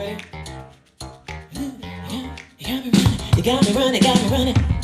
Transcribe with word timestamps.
You 0.00 0.16
got 3.42 3.66
me 3.66 3.72
running, 3.74 4.00
got 4.00 4.22
me 4.22 4.28
running. 4.30 4.79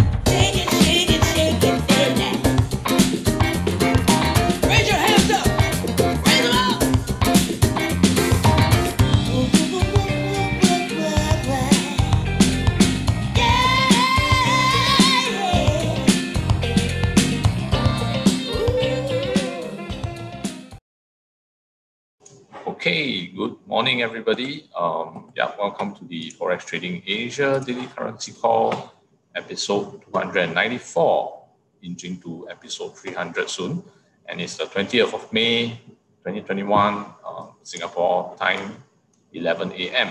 Morning, 23.86 24.02
everybody. 24.02 24.68
Um, 24.74 25.30
yeah, 25.36 25.52
welcome 25.56 25.94
to 25.94 26.04
the 26.06 26.32
Forex 26.32 26.66
Trading 26.66 27.04
Asia 27.06 27.62
Daily 27.64 27.86
Currency 27.86 28.32
Call, 28.32 28.92
episode 29.36 30.02
294, 30.10 31.44
inching 31.82 32.18
to 32.18 32.48
episode 32.50 32.98
300 32.98 33.48
soon. 33.48 33.84
And 34.28 34.40
it's 34.40 34.56
the 34.56 34.64
20th 34.64 35.14
of 35.14 35.32
May, 35.32 35.78
2021, 36.26 37.06
uh, 37.24 37.46
Singapore 37.62 38.34
time, 38.36 38.82
11 39.32 39.70
a.m. 39.70 40.10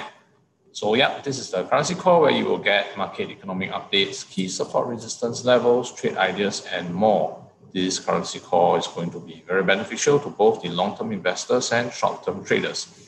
So 0.71 0.93
yeah, 0.95 1.19
this 1.19 1.37
is 1.37 1.51
the 1.51 1.65
currency 1.65 1.95
call 1.95 2.21
where 2.21 2.31
you 2.31 2.45
will 2.45 2.63
get 2.63 2.95
market 2.95 3.29
economic 3.29 3.71
updates, 3.71 4.23
key 4.25 4.47
support 4.47 4.87
resistance 4.87 5.43
levels, 5.43 5.91
trade 5.91 6.15
ideas, 6.15 6.65
and 6.71 6.95
more. 6.95 7.45
This 7.73 7.99
currency 7.99 8.39
call 8.39 8.77
is 8.77 8.87
going 8.87 9.11
to 9.11 9.19
be 9.19 9.43
very 9.45 9.63
beneficial 9.63 10.17
to 10.21 10.29
both 10.29 10.61
the 10.61 10.69
long-term 10.69 11.11
investors 11.11 11.73
and 11.73 11.91
short-term 11.91 12.45
traders. 12.45 13.04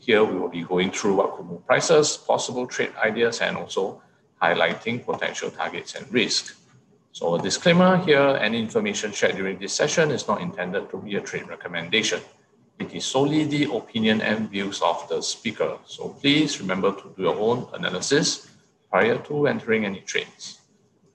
Here 0.00 0.24
we 0.24 0.38
will 0.38 0.48
be 0.48 0.62
going 0.62 0.90
through 0.90 1.16
what 1.16 1.36
could 1.36 1.44
move 1.46 1.66
prices, 1.66 2.16
possible 2.16 2.66
trade 2.66 2.92
ideas, 3.04 3.40
and 3.40 3.56
also 3.56 4.02
highlighting 4.40 5.04
potential 5.04 5.50
targets 5.50 5.94
and 5.94 6.10
risk. 6.10 6.56
So 7.12 7.34
a 7.34 7.42
disclaimer 7.42 7.98
here, 7.98 8.38
any 8.40 8.58
information 8.58 9.12
shared 9.12 9.36
during 9.36 9.58
this 9.58 9.74
session 9.74 10.10
is 10.10 10.26
not 10.26 10.40
intended 10.40 10.90
to 10.90 10.96
be 10.96 11.16
a 11.16 11.20
trade 11.20 11.48
recommendation. 11.48 12.20
It 12.78 12.94
is 12.94 13.04
solely 13.04 13.44
the 13.44 13.64
opinion 13.74 14.22
and 14.22 14.48
views 14.48 14.80
of 14.80 15.06
the 15.10 15.20
speaker. 15.20 15.76
So 15.84 16.08
please 16.08 16.60
remember 16.60 16.92
to 16.92 17.12
do 17.14 17.22
your 17.24 17.36
own 17.36 17.68
analysis 17.74 18.48
prior 18.90 19.18
to 19.18 19.48
entering 19.48 19.84
any 19.84 20.00
trades. 20.00 20.60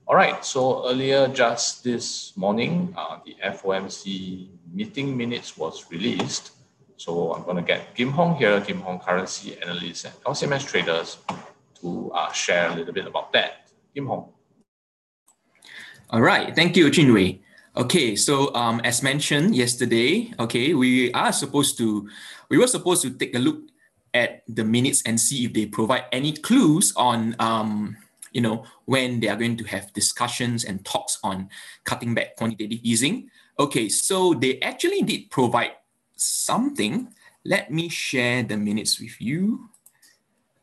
All 0.07 0.15
right, 0.15 0.45
so 0.45 0.87
earlier 0.87 1.27
just 1.27 1.83
this 1.83 2.37
morning, 2.37 2.93
uh, 2.95 3.17
the 3.25 3.35
FOMC 3.43 4.47
meeting 4.71 5.17
minutes 5.17 5.57
was 5.57 5.89
released. 5.89 6.51
So 6.97 7.33
I'm 7.33 7.43
going 7.43 7.57
to 7.57 7.63
get 7.63 7.93
Kim 7.95 8.11
Hong 8.11 8.35
here, 8.35 8.61
Kim 8.61 8.79
Hong 8.81 8.99
currency 8.99 9.57
analyst 9.61 10.05
at 10.05 10.23
LCMS 10.23 10.67
Traders 10.67 11.17
to 11.81 12.11
uh, 12.13 12.31
share 12.31 12.71
a 12.71 12.75
little 12.75 12.93
bit 12.93 13.05
about 13.05 13.33
that. 13.33 13.67
Kim 13.93 14.07
Hong. 14.07 14.29
All 16.09 16.21
right, 16.21 16.55
thank 16.55 16.77
you, 16.77 16.87
Chinwei. 16.89 17.39
Okay, 17.75 18.15
so 18.15 18.55
um, 18.55 18.79
as 18.85 19.03
mentioned 19.03 19.55
yesterday, 19.55 20.31
okay, 20.39 20.73
we 20.73 21.11
are 21.11 21.33
supposed 21.33 21.77
to, 21.79 22.07
we 22.49 22.57
were 22.57 22.67
supposed 22.67 23.01
to 23.01 23.11
take 23.11 23.35
a 23.35 23.39
look 23.39 23.59
at 24.13 24.43
the 24.47 24.63
minutes 24.63 25.03
and 25.05 25.19
see 25.19 25.43
if 25.43 25.53
they 25.53 25.65
provide 25.65 26.05
any 26.13 26.31
clues 26.31 26.93
on, 26.95 27.35
um, 27.39 27.97
you 28.31 28.39
know, 28.39 28.63
when 28.85 29.19
they 29.19 29.27
are 29.27 29.35
going 29.35 29.57
to 29.57 29.65
have 29.65 29.91
discussions 29.91 30.63
and 30.63 30.85
talks 30.85 31.19
on 31.21 31.49
cutting 31.83 32.13
back 32.13 32.37
quantitative 32.37 32.79
easing. 32.81 33.29
Okay, 33.59 33.89
so 33.89 34.33
they 34.33 34.61
actually 34.61 35.01
did 35.01 35.29
provide 35.29 35.71
something. 36.15 37.13
Let 37.43 37.71
me 37.71 37.89
share 37.89 38.43
the 38.43 38.57
minutes 38.57 38.99
with 38.99 39.21
you. 39.21 39.69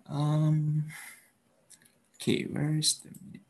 Um, 0.09 0.87
okay, 2.17 2.45
where 2.45 2.77
is 2.79 2.99
the 2.99 3.11
minute? 3.11 3.41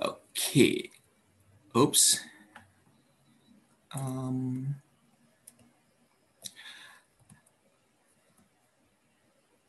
Okay, 0.00 0.90
oops. 1.76 2.20
Um, 3.94 4.76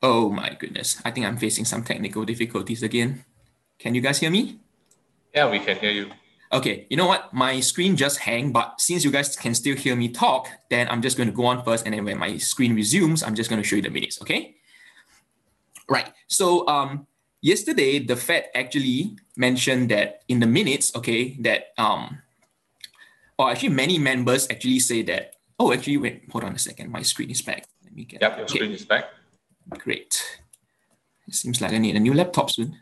Oh 0.02 0.32
my 0.32 0.58
goodness. 0.58 1.00
I 1.06 1.12
think 1.12 1.28
I'm 1.28 1.38
facing 1.38 1.66
some 1.66 1.84
technical 1.84 2.26
difficulties 2.26 2.82
again. 2.82 3.24
Can 3.78 3.94
you 3.94 4.02
guys 4.02 4.20
hear 4.20 4.32
me? 4.32 4.60
Yeah, 5.34 5.50
we 5.50 5.60
can 5.60 5.78
hear 5.78 5.92
you. 5.92 6.10
Okay, 6.54 6.86
you 6.90 6.98
know 6.98 7.08
what? 7.08 7.34
My 7.34 7.62
screen 7.62 7.96
just 7.96 8.20
hang, 8.20 8.52
but 8.52 8.82
since 8.82 9.06
you 9.06 9.12
guys 9.12 9.38
can 9.38 9.56
still 9.56 9.76
hear 9.76 9.96
me 9.96 10.10
talk, 10.10 10.50
then 10.70 10.90
I'm 10.90 11.02
just 11.02 11.16
going 11.16 11.30
to 11.30 11.36
go 11.36 11.46
on 11.46 11.64
first. 11.64 11.86
And 11.86 11.94
then 11.94 12.04
when 12.04 12.18
my 12.18 12.38
screen 12.38 12.76
resumes, 12.76 13.24
I'm 13.24 13.36
just 13.36 13.50
going 13.50 13.62
to 13.62 13.68
show 13.68 13.78
you 13.78 13.82
the 13.82 13.90
minutes, 13.90 14.22
okay? 14.22 14.56
Right. 15.90 16.12
So 16.28 16.68
um, 16.68 17.08
yesterday, 17.42 18.00
the 18.00 18.18
Fed 18.18 18.50
actually 18.54 19.16
mentioned 19.38 19.92
that 19.92 20.24
in 20.28 20.42
the 20.42 20.48
minutes, 20.48 20.94
okay, 20.96 21.38
that, 21.40 21.68
um, 21.78 22.20
or 23.40 23.50
actually 23.50 23.70
many 23.70 23.98
members 23.98 24.48
actually 24.50 24.80
say 24.80 25.04
that, 25.04 25.36
oh, 25.58 25.72
actually, 25.72 25.98
wait, 25.98 26.24
hold 26.32 26.44
on 26.44 26.56
a 26.56 26.60
second. 26.60 26.92
My 26.92 27.02
screen 27.02 27.30
is 27.30 27.42
back. 27.42 27.66
Let 27.84 27.96
me 27.96 28.04
get 28.04 28.22
Yep, 28.22 28.38
your 28.38 28.48
screen 28.50 28.72
is 28.72 28.84
back. 28.84 29.06
Great. 29.70 30.22
It 31.28 31.34
seems 31.34 31.62
like 31.62 31.72
I 31.72 31.78
need 31.78 31.96
a 31.96 32.00
new 32.00 32.14
laptop 32.14 32.52
soon. 32.52 32.78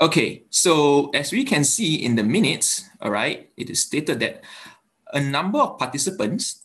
Okay, 0.00 0.44
so 0.50 1.10
as 1.10 1.30
we 1.30 1.44
can 1.44 1.62
see 1.62 2.04
in 2.04 2.16
the 2.16 2.24
minutes, 2.24 2.88
all 3.00 3.12
right, 3.12 3.50
it 3.56 3.70
is 3.70 3.80
stated 3.80 4.18
that 4.20 4.42
a 5.12 5.20
number 5.20 5.58
of 5.58 5.78
participants 5.78 6.64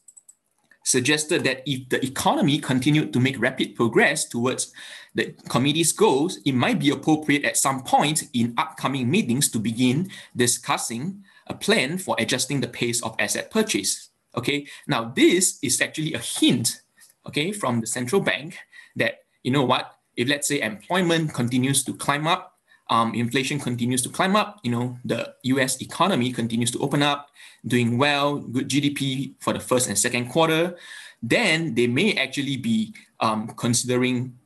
suggested 0.84 1.44
that 1.44 1.62
if 1.68 1.88
the 1.90 2.04
economy 2.04 2.58
continued 2.58 3.14
to 3.14 3.20
make 3.20 3.40
rapid 3.40 3.76
progress 3.76 4.26
towards 4.26 4.74
the 5.14 5.36
committee's 5.48 5.92
goals, 5.92 6.40
it 6.44 6.54
might 6.54 6.80
be 6.80 6.90
appropriate 6.90 7.46
at 7.46 7.58
some 7.58 7.84
point 7.84 8.24
in 8.34 8.56
upcoming 8.58 9.10
meetings 9.10 9.50
to 9.50 9.60
begin 9.60 10.10
discussing 10.36 11.24
a 11.46 11.54
plan 11.54 12.00
for 12.00 12.16
adjusting 12.18 12.62
the 12.62 12.68
pace 12.68 13.04
of 13.04 13.16
asset 13.20 13.52
purchase. 13.52 14.10
Okay, 14.36 14.66
now 14.88 15.14
this 15.16 15.60
is 15.62 15.82
actually 15.82 16.14
a 16.14 16.20
hint, 16.20 16.82
okay, 17.28 17.52
from 17.52 17.82
the 17.82 17.88
central 17.88 18.22
bank 18.22 18.58
that 18.96 19.20
you 19.44 19.52
know 19.52 19.66
what, 19.66 19.94
if 20.16 20.28
let's 20.28 20.48
say 20.48 20.62
employment 20.62 21.34
continues 21.34 21.84
to 21.84 21.94
climb 21.94 22.26
up, 22.26 22.59
um, 22.90 23.14
inflation 23.14 23.60
continues 23.60 24.02
to 24.02 24.10
climb 24.10 24.36
up, 24.36 24.60
you 24.64 24.72
know, 24.72 24.98
the 25.06 25.34
US 25.44 25.82
economy 25.82 26.32
continues 26.32 26.72
to 26.72 26.80
open 26.80 27.04
up, 27.04 27.30
doing 27.66 27.98
well, 27.98 28.40
good 28.40 28.68
GDP 28.68 29.34
for 29.40 29.54
the 29.54 29.60
first 29.60 29.88
and 29.88 29.98
second 29.98 30.30
quarter, 30.30 30.76
then 31.22 31.76
they 31.76 31.88
may 31.88 32.14
actually 32.14 32.58
be 32.58 32.94
um, 33.20 33.48
considering 33.50 34.38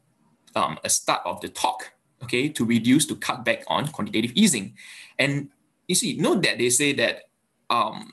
um, 0.55 0.77
a 0.83 0.89
start 0.89 1.21
of 1.25 1.39
the 1.41 1.49
talk, 1.49 1.93
okay, 2.23 2.49
to 2.49 2.65
reduce, 2.65 3.05
to 3.05 3.15
cut 3.15 3.45
back 3.45 3.63
on 3.67 3.87
quantitative 3.87 4.31
easing. 4.35 4.75
And 5.19 5.49
you 5.87 5.95
see, 5.95 6.17
note 6.17 6.41
that 6.43 6.57
they 6.57 6.69
say 6.69 6.93
that 6.93 7.29
um, 7.69 8.11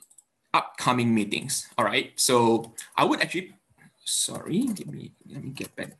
upcoming 0.54 1.14
meetings, 1.14 1.68
all 1.78 1.84
right? 1.84 2.12
So 2.16 2.74
I 2.96 3.04
would 3.04 3.20
actually, 3.20 3.54
sorry, 4.04 4.68
give 4.74 4.88
me, 4.88 5.12
let 5.28 5.42
me 5.42 5.50
get 5.50 5.74
back 5.76 5.92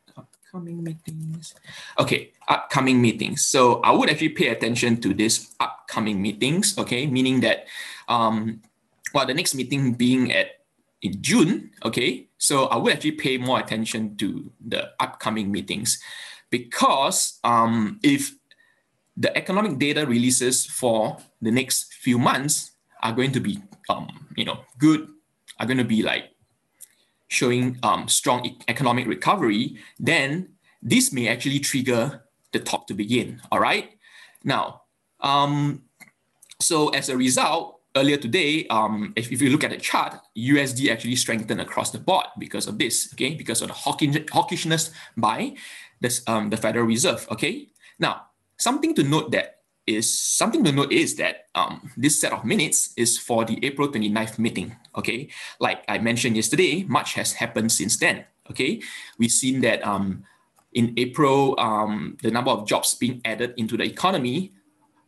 upcoming 0.50 0.82
meetings. 0.82 1.54
Okay, 1.98 2.32
upcoming 2.48 3.00
meetings. 3.00 3.46
So 3.46 3.80
I 3.82 3.92
would 3.92 4.10
actually 4.10 4.30
pay 4.30 4.48
attention 4.48 5.00
to 5.02 5.14
this 5.14 5.54
upcoming 5.60 6.20
meetings, 6.20 6.76
okay, 6.78 7.06
meaning 7.06 7.40
that 7.40 7.66
um, 8.08 8.60
well, 9.14 9.26
the 9.26 9.34
next 9.34 9.54
meeting 9.54 9.94
being 9.94 10.32
at 10.32 10.58
in 11.02 11.22
June, 11.22 11.70
okay, 11.84 12.28
so 12.36 12.66
I 12.66 12.76
would 12.76 12.92
actually 12.92 13.12
pay 13.12 13.38
more 13.38 13.58
attention 13.58 14.16
to 14.18 14.52
the 14.60 14.90
upcoming 15.00 15.50
meetings 15.50 15.98
because 16.50 17.38
um, 17.42 17.98
if 18.02 18.34
the 19.16 19.34
economic 19.36 19.78
data 19.78 20.04
releases 20.04 20.66
for 20.66 21.16
the 21.40 21.50
next 21.50 21.94
few 21.94 22.18
months 22.18 22.72
are 23.02 23.12
going 23.12 23.32
to 23.32 23.40
be, 23.40 23.62
um, 23.88 24.08
you 24.36 24.44
know, 24.44 24.60
good, 24.78 25.08
are 25.58 25.66
going 25.66 25.78
to 25.78 25.84
be 25.84 26.02
like 26.02 26.30
showing 27.30 27.78
um, 27.82 28.08
strong 28.08 28.44
e- 28.44 28.58
economic 28.68 29.06
recovery, 29.06 29.78
then 29.98 30.50
this 30.82 31.12
may 31.12 31.28
actually 31.28 31.60
trigger 31.60 32.22
the 32.52 32.58
talk 32.58 32.86
to 32.88 32.94
begin. 32.94 33.40
All 33.50 33.60
right. 33.60 33.90
Now, 34.44 34.82
um, 35.20 35.82
so 36.60 36.88
as 36.90 37.08
a 37.08 37.16
result, 37.16 37.80
earlier 37.96 38.16
today, 38.16 38.66
um, 38.68 39.12
if, 39.16 39.32
if 39.32 39.40
you 39.40 39.50
look 39.50 39.64
at 39.64 39.70
the 39.70 39.76
chart, 39.76 40.16
USD 40.36 40.90
actually 40.90 41.16
strengthened 41.16 41.60
across 41.60 41.90
the 41.90 41.98
board 41.98 42.26
because 42.38 42.66
of 42.66 42.78
this. 42.78 43.12
Okay, 43.14 43.34
because 43.34 43.62
of 43.62 43.68
the 43.68 43.74
hawkish, 43.74 44.16
hawkishness 44.30 44.90
by 45.16 45.54
this 46.00 46.22
um, 46.26 46.50
the 46.50 46.56
Federal 46.56 46.86
Reserve. 46.86 47.26
Okay. 47.30 47.68
Now, 47.98 48.26
something 48.58 48.94
to 48.94 49.02
note 49.02 49.30
that 49.32 49.59
is 49.86 50.18
something 50.18 50.62
to 50.64 50.72
note 50.72 50.92
is 50.92 51.16
that 51.16 51.46
um, 51.54 51.90
this 51.96 52.20
set 52.20 52.32
of 52.32 52.44
minutes 52.44 52.92
is 52.96 53.18
for 53.18 53.44
the 53.44 53.64
April 53.64 53.88
29th 53.88 54.38
meeting. 54.38 54.76
Okay, 54.96 55.28
like 55.58 55.84
I 55.88 55.98
mentioned 55.98 56.36
yesterday, 56.36 56.84
much 56.84 57.14
has 57.14 57.32
happened 57.34 57.72
since 57.72 57.96
then. 57.96 58.24
Okay, 58.50 58.82
we've 59.18 59.30
seen 59.30 59.60
that 59.62 59.86
um, 59.86 60.24
in 60.72 60.94
April, 60.96 61.58
um, 61.58 62.16
the 62.22 62.30
number 62.30 62.50
of 62.50 62.66
jobs 62.66 62.94
being 62.94 63.20
added 63.24 63.54
into 63.56 63.76
the 63.76 63.84
economy 63.84 64.52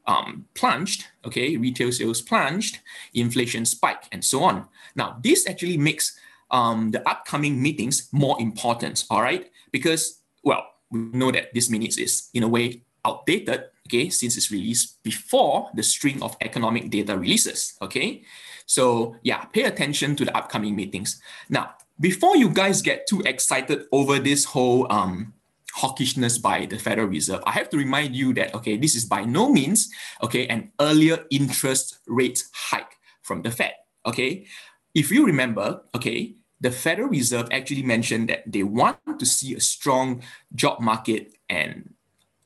um, 0.06 0.46
plunged. 0.54 1.06
Okay, 1.24 1.56
retail 1.56 1.92
sales 1.92 2.20
plunged, 2.20 2.78
inflation 3.14 3.64
spiked, 3.64 4.08
and 4.12 4.24
so 4.24 4.42
on. 4.42 4.66
Now, 4.94 5.18
this 5.22 5.48
actually 5.48 5.76
makes 5.76 6.18
um, 6.50 6.90
the 6.90 7.06
upcoming 7.08 7.60
meetings 7.60 8.08
more 8.12 8.40
important, 8.40 9.04
all 9.10 9.22
right? 9.22 9.50
Because, 9.70 10.20
well, 10.44 10.66
we 10.90 11.00
know 11.00 11.32
that 11.32 11.54
this 11.54 11.70
minutes 11.70 11.96
is 11.96 12.28
in 12.34 12.42
a 12.42 12.48
way 12.48 12.82
outdated, 13.04 13.64
okay, 13.92 14.08
since 14.08 14.36
it's 14.36 14.50
released 14.50 15.02
before 15.02 15.68
the 15.74 15.82
string 15.82 16.22
of 16.22 16.36
economic 16.40 16.88
data 16.88 17.16
releases, 17.16 17.74
okay? 17.82 18.22
So 18.64 19.16
yeah, 19.22 19.44
pay 19.52 19.64
attention 19.64 20.16
to 20.16 20.24
the 20.24 20.34
upcoming 20.36 20.74
meetings. 20.74 21.20
Now, 21.50 21.74
before 22.00 22.36
you 22.36 22.48
guys 22.48 22.80
get 22.80 23.06
too 23.06 23.20
excited 23.26 23.84
over 23.92 24.18
this 24.18 24.44
whole 24.46 24.90
um, 24.90 25.34
hawkishness 25.76 26.40
by 26.40 26.64
the 26.64 26.78
Federal 26.78 27.08
Reserve, 27.08 27.42
I 27.46 27.52
have 27.52 27.68
to 27.70 27.76
remind 27.76 28.16
you 28.16 28.32
that, 28.34 28.54
okay, 28.54 28.78
this 28.78 28.94
is 28.94 29.04
by 29.04 29.24
no 29.24 29.52
means, 29.52 29.90
okay, 30.22 30.46
an 30.46 30.72
earlier 30.80 31.26
interest 31.30 31.98
rate 32.06 32.42
hike 32.54 32.96
from 33.20 33.42
the 33.42 33.50
Fed, 33.50 33.74
okay? 34.06 34.46
If 34.94 35.10
you 35.10 35.26
remember, 35.26 35.82
okay, 35.94 36.36
the 36.60 36.70
Federal 36.70 37.08
Reserve 37.08 37.48
actually 37.52 37.82
mentioned 37.82 38.30
that 38.30 38.44
they 38.46 38.62
want 38.62 38.96
to 39.18 39.26
see 39.26 39.54
a 39.54 39.60
strong 39.60 40.22
job 40.54 40.80
market 40.80 41.34
and 41.50 41.92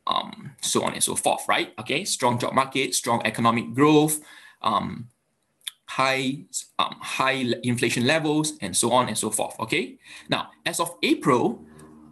um, 0.07 0.53
so 0.61 0.83
on 0.83 0.93
and 0.95 1.03
so 1.03 1.15
forth, 1.15 1.43
right? 1.49 1.73
Okay, 1.79 2.05
strong 2.05 2.39
job 2.39 2.55
market, 2.55 2.95
strong 2.95 3.23
economic 3.25 3.75
growth, 3.75 4.21
um, 4.63 5.09
high 5.87 6.45
um, 6.79 6.97
high 7.01 7.55
inflation 7.63 8.07
levels, 8.07 8.55
and 8.61 8.77
so 8.77 8.93
on 8.93 9.09
and 9.09 9.19
so 9.19 9.31
forth. 9.31 9.59
Okay, 9.61 9.99
now 10.29 10.51
as 10.65 10.81
of 10.81 10.97
April, 11.03 11.65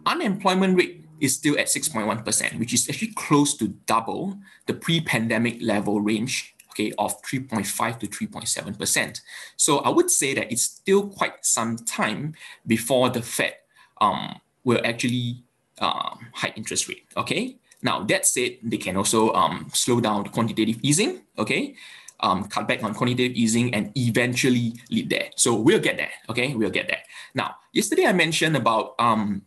unemployment 0.05 0.77
rate 0.77 1.05
is 1.19 1.33
still 1.33 1.57
at 1.57 1.67
6.1%, 1.67 2.59
which 2.59 2.73
is 2.73 2.89
actually 2.89 3.13
close 3.15 3.55
to 3.55 3.69
double 3.85 4.37
the 4.65 4.73
pre-pandemic 4.73 5.61
level 5.61 6.01
range 6.01 6.55
okay, 6.71 6.91
of 6.97 7.21
3.5 7.23 7.99
to 7.99 8.07
3.7%. 8.07 9.21
So 9.55 9.77
I 9.79 9.89
would 9.89 10.11
say 10.11 10.33
that 10.33 10.51
it's 10.51 10.63
still 10.63 11.07
quite 11.07 11.45
some 11.45 11.77
time 11.77 12.35
before 12.67 13.09
the 13.09 13.21
Fed 13.21 13.55
um, 14.01 14.41
will 14.65 14.81
actually 14.83 15.43
um, 15.79 16.27
hike 16.33 16.57
interest 16.57 16.89
rate, 16.89 17.05
okay? 17.15 17.57
Now, 17.85 18.01
that 18.09 18.25
said, 18.25 18.57
they 18.63 18.77
can 18.77 18.97
also 18.97 19.31
um, 19.33 19.69
slow 19.71 20.01
down 20.01 20.23
the 20.23 20.29
quantitative 20.29 20.79
easing, 20.81 21.21
okay? 21.37 21.75
Um, 22.19 22.49
cut 22.49 22.67
back 22.67 22.81
on 22.81 22.95
quantitative 22.95 23.37
easing 23.37 23.75
and 23.75 23.91
eventually 23.95 24.73
lead 24.89 25.11
there. 25.11 25.29
So 25.37 25.53
we'll 25.53 25.79
get 25.79 25.97
there, 25.97 26.09
okay? 26.27 26.55
We'll 26.55 26.73
get 26.73 26.87
there. 26.87 27.05
Now, 27.35 27.57
yesterday 27.73 28.07
I 28.07 28.13
mentioned 28.13 28.57
about 28.57 28.95
um, 28.97 29.43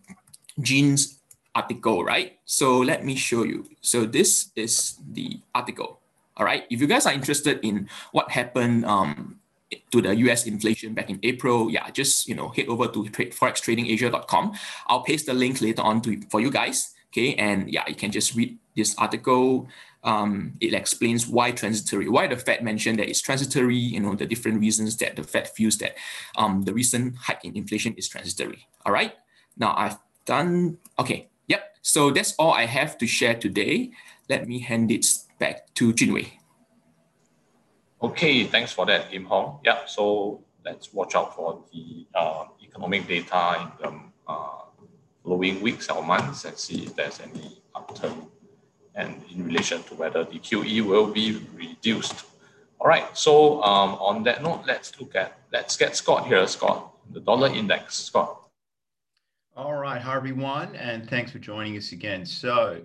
Jean's 0.62 1.18
article, 1.52 2.04
right? 2.04 2.38
So 2.44 2.78
let 2.78 3.04
me 3.04 3.16
show 3.16 3.42
you. 3.42 3.66
So 3.80 4.06
this 4.06 4.52
is 4.54 5.00
the 5.10 5.40
article, 5.52 5.98
all 6.36 6.46
right, 6.46 6.62
if 6.70 6.80
you 6.80 6.86
guys 6.86 7.06
are 7.06 7.12
interested 7.12 7.58
in 7.66 7.88
what 8.12 8.30
happened 8.30 8.84
um, 8.86 9.40
to 9.90 10.00
the 10.00 10.14
US 10.30 10.46
inflation 10.46 10.94
back 10.94 11.10
in 11.10 11.18
April, 11.24 11.68
yeah, 11.68 11.90
just 11.90 12.28
you 12.28 12.36
know 12.36 12.48
head 12.50 12.68
over 12.68 12.86
to 12.86 13.02
forextradingasia.com. 13.10 14.54
I'll 14.86 15.02
paste 15.02 15.26
the 15.26 15.34
link 15.34 15.60
later 15.60 15.82
on 15.82 16.00
to 16.02 16.20
for 16.30 16.40
you 16.40 16.52
guys. 16.52 16.94
Okay, 17.10 17.34
and 17.34 17.70
yeah, 17.70 17.84
you 17.88 17.94
can 17.94 18.10
just 18.10 18.34
read 18.34 18.58
this 18.76 18.94
article. 18.98 19.68
Um, 20.04 20.54
it 20.60 20.74
explains 20.74 21.26
why 21.26 21.50
transitory, 21.50 22.08
why 22.08 22.28
the 22.28 22.36
Fed 22.36 22.62
mentioned 22.62 22.98
that 22.98 23.08
it's 23.08 23.20
transitory, 23.20 23.76
you 23.76 24.00
know, 24.00 24.14
the 24.14 24.26
different 24.26 24.60
reasons 24.60 24.96
that 24.98 25.16
the 25.16 25.24
Fed 25.24 25.48
feels 25.48 25.78
that 25.78 25.96
um, 26.36 26.62
the 26.62 26.72
recent 26.72 27.16
hike 27.16 27.44
in 27.44 27.56
inflation 27.56 27.94
is 27.94 28.08
transitory. 28.08 28.68
All 28.86 28.92
right. 28.92 29.12
Now 29.56 29.74
I've 29.76 29.98
done, 30.24 30.78
okay, 30.98 31.28
yep. 31.48 31.76
So 31.82 32.10
that's 32.10 32.34
all 32.38 32.52
I 32.52 32.66
have 32.66 32.96
to 32.98 33.06
share 33.06 33.34
today. 33.34 33.90
Let 34.28 34.46
me 34.46 34.60
hand 34.60 34.92
it 34.92 35.06
back 35.38 35.74
to 35.74 35.92
Jinwei. 35.92 36.28
Okay, 38.00 38.44
thanks 38.44 38.70
for 38.70 38.86
that, 38.86 39.10
Kim 39.10 39.24
Hong. 39.24 39.58
Yeah, 39.64 39.84
so 39.86 40.44
let's 40.64 40.92
watch 40.92 41.16
out 41.16 41.34
for 41.34 41.64
the 41.72 42.06
uh, 42.14 42.44
economic 42.62 43.08
data 43.08 43.56
in 43.58 43.68
the 43.82 44.00
uh, 44.28 44.67
following 45.28 45.60
weeks 45.60 45.90
or 45.90 46.02
months 46.02 46.46
and 46.46 46.56
see 46.56 46.84
if 46.86 46.96
there's 46.96 47.20
any 47.20 47.60
upturn 47.74 48.26
and 48.94 49.22
in 49.30 49.44
relation 49.44 49.82
to 49.82 49.94
whether 49.94 50.24
the 50.24 50.38
QE 50.38 50.80
will 50.80 51.06
be 51.06 51.46
reduced. 51.54 52.24
All 52.80 52.88
right, 52.88 53.06
so 53.16 53.62
um, 53.62 53.90
on 54.00 54.22
that 54.22 54.42
note, 54.42 54.62
let's 54.66 54.98
look 54.98 55.14
at, 55.14 55.38
let's 55.52 55.76
get 55.76 55.94
Scott 55.94 56.26
here. 56.26 56.46
Scott, 56.46 56.94
the 57.12 57.20
dollar 57.20 57.48
index. 57.48 57.94
Scott. 57.94 58.40
All 59.54 59.74
right, 59.74 60.00
hi 60.00 60.16
everyone, 60.16 60.74
and 60.76 61.08
thanks 61.10 61.30
for 61.30 61.38
joining 61.38 61.76
us 61.76 61.92
again. 61.92 62.24
So 62.24 62.80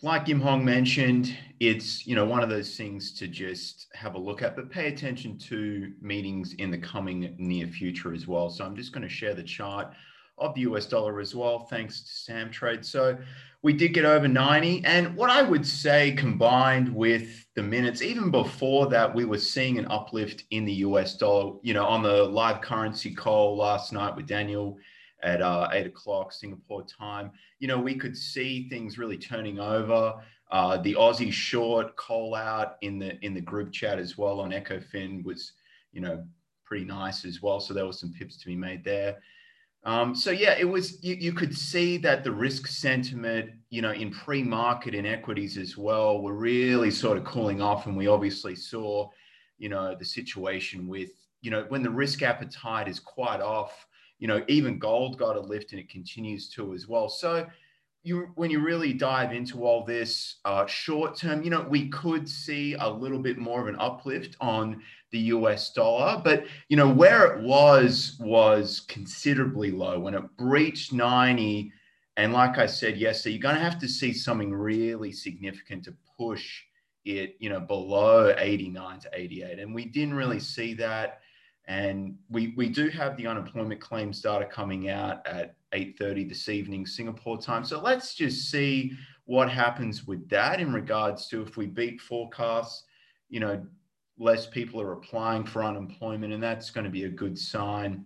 like 0.00 0.24
Kim 0.24 0.40
Hong 0.40 0.64
mentioned, 0.64 1.36
it's 1.60 2.06
you 2.06 2.14
know 2.14 2.24
one 2.24 2.42
of 2.42 2.48
those 2.48 2.74
things 2.74 3.12
to 3.18 3.28
just 3.28 3.88
have 3.92 4.14
a 4.14 4.18
look 4.18 4.40
at, 4.40 4.56
but 4.56 4.70
pay 4.70 4.86
attention 4.86 5.36
to 5.50 5.92
meetings 6.00 6.54
in 6.54 6.70
the 6.70 6.78
coming 6.78 7.34
near 7.36 7.66
future 7.66 8.14
as 8.14 8.26
well. 8.26 8.48
So 8.48 8.64
I'm 8.64 8.76
just 8.76 8.92
going 8.92 9.02
to 9.02 9.08
share 9.10 9.34
the 9.34 9.42
chart 9.42 9.92
of 10.38 10.54
the 10.54 10.62
US 10.62 10.86
dollar 10.86 11.20
as 11.20 11.34
well, 11.34 11.60
thanks 11.60 12.00
to 12.00 12.10
Sam 12.10 12.50
Trade. 12.50 12.84
So 12.84 13.16
we 13.62 13.72
did 13.72 13.94
get 13.94 14.04
over 14.04 14.28
90, 14.28 14.84
and 14.84 15.16
what 15.16 15.30
I 15.30 15.42
would 15.42 15.66
say 15.66 16.12
combined 16.12 16.94
with 16.94 17.46
the 17.54 17.62
minutes, 17.62 18.02
even 18.02 18.30
before 18.30 18.86
that, 18.88 19.12
we 19.12 19.24
were 19.24 19.38
seeing 19.38 19.78
an 19.78 19.86
uplift 19.90 20.44
in 20.50 20.64
the 20.64 20.74
US 20.74 21.16
dollar. 21.16 21.54
You 21.62 21.74
know, 21.74 21.86
on 21.86 22.02
the 22.02 22.24
live 22.24 22.60
currency 22.60 23.14
call 23.14 23.56
last 23.56 23.92
night 23.92 24.14
with 24.14 24.26
Daniel 24.26 24.78
at 25.22 25.40
uh, 25.40 25.68
eight 25.72 25.86
o'clock 25.86 26.32
Singapore 26.32 26.84
time. 26.84 27.30
You 27.58 27.68
know, 27.68 27.78
we 27.78 27.94
could 27.94 28.16
see 28.16 28.68
things 28.68 28.98
really 28.98 29.16
turning 29.16 29.58
over. 29.58 30.14
Uh, 30.50 30.76
the 30.76 30.94
Aussie 30.94 31.32
short 31.32 31.96
call 31.96 32.34
out 32.34 32.76
in 32.82 32.98
the 32.98 33.18
in 33.24 33.34
the 33.34 33.40
group 33.40 33.72
chat 33.72 33.98
as 33.98 34.16
well 34.16 34.38
on 34.38 34.50
EchoFin 34.50 35.24
was, 35.24 35.52
you 35.92 36.00
know, 36.00 36.24
pretty 36.64 36.84
nice 36.84 37.24
as 37.24 37.42
well. 37.42 37.58
So 37.58 37.74
there 37.74 37.86
were 37.86 37.92
some 37.92 38.12
pips 38.12 38.36
to 38.38 38.46
be 38.46 38.56
made 38.56 38.84
there. 38.84 39.18
Um, 39.86 40.16
so 40.16 40.32
yeah, 40.32 40.56
it 40.58 40.68
was 40.68 41.02
you, 41.02 41.14
you 41.14 41.32
could 41.32 41.56
see 41.56 41.96
that 41.98 42.24
the 42.24 42.32
risk 42.32 42.66
sentiment, 42.66 43.50
you 43.70 43.82
know, 43.82 43.92
in 43.92 44.10
pre-market 44.10 44.96
in 44.96 45.06
equities 45.06 45.56
as 45.56 45.76
well, 45.76 46.20
were 46.20 46.34
really 46.34 46.90
sort 46.90 47.16
of 47.16 47.24
cooling 47.24 47.62
off, 47.62 47.86
and 47.86 47.96
we 47.96 48.08
obviously 48.08 48.56
saw, 48.56 49.08
you 49.58 49.68
know, 49.68 49.94
the 49.94 50.04
situation 50.04 50.88
with, 50.88 51.10
you 51.40 51.52
know, 51.52 51.66
when 51.68 51.84
the 51.84 51.90
risk 51.90 52.22
appetite 52.22 52.88
is 52.88 52.98
quite 52.98 53.40
off, 53.40 53.86
you 54.18 54.26
know, 54.26 54.44
even 54.48 54.80
gold 54.80 55.18
got 55.18 55.36
a 55.36 55.40
lift 55.40 55.70
and 55.70 55.80
it 55.80 55.88
continues 55.88 56.48
to 56.50 56.74
as 56.74 56.88
well. 56.88 57.08
So 57.08 57.46
you, 58.02 58.30
when 58.34 58.50
you 58.50 58.60
really 58.60 58.92
dive 58.92 59.32
into 59.32 59.64
all 59.64 59.84
this 59.84 60.36
uh, 60.44 60.66
short 60.66 61.16
term, 61.16 61.44
you 61.44 61.50
know, 61.50 61.64
we 61.68 61.88
could 61.90 62.28
see 62.28 62.74
a 62.74 62.88
little 62.88 63.20
bit 63.20 63.38
more 63.38 63.60
of 63.60 63.68
an 63.68 63.76
uplift 63.78 64.36
on 64.40 64.82
the 65.16 65.22
US 65.36 65.72
dollar, 65.72 66.20
but 66.22 66.44
you 66.68 66.76
know, 66.76 66.88
where 66.88 67.32
it 67.32 67.42
was 67.42 68.16
was 68.20 68.80
considerably 68.80 69.70
low 69.70 69.98
when 69.98 70.14
it 70.14 70.36
breached 70.36 70.92
90. 70.92 71.72
And 72.18 72.32
like 72.32 72.58
I 72.58 72.66
said 72.66 72.98
yesterday, 72.98 73.34
you're 73.34 73.42
going 73.42 73.56
to 73.56 73.60
have 73.60 73.78
to 73.78 73.88
see 73.88 74.12
something 74.12 74.52
really 74.52 75.12
significant 75.12 75.84
to 75.84 75.94
push 76.18 76.62
it, 77.04 77.36
you 77.38 77.48
know, 77.48 77.60
below 77.60 78.34
89 78.36 79.00
to 79.00 79.10
88. 79.12 79.58
And 79.58 79.74
we 79.74 79.86
didn't 79.86 80.14
really 80.14 80.40
see 80.40 80.74
that. 80.74 81.20
And 81.66 82.16
we, 82.30 82.54
we 82.56 82.68
do 82.68 82.88
have 82.90 83.16
the 83.16 83.26
unemployment 83.26 83.80
claims 83.80 84.20
data 84.20 84.44
coming 84.44 84.88
out 84.88 85.26
at 85.26 85.56
8.30 85.72 86.28
this 86.28 86.48
evening, 86.48 86.86
Singapore 86.86 87.38
time. 87.38 87.64
So 87.64 87.80
let's 87.80 88.14
just 88.14 88.50
see 88.50 88.92
what 89.24 89.50
happens 89.50 90.06
with 90.06 90.28
that 90.28 90.60
in 90.60 90.72
regards 90.72 91.26
to 91.28 91.42
if 91.42 91.56
we 91.56 91.66
beat 91.66 92.00
forecasts, 92.00 92.84
you 93.28 93.40
know, 93.40 93.66
less 94.18 94.46
people 94.46 94.80
are 94.80 94.92
applying 94.92 95.44
for 95.44 95.64
unemployment, 95.64 96.32
and 96.32 96.42
that's 96.42 96.70
going 96.70 96.84
to 96.84 96.90
be 96.90 97.04
a 97.04 97.08
good 97.08 97.38
sign 97.38 98.04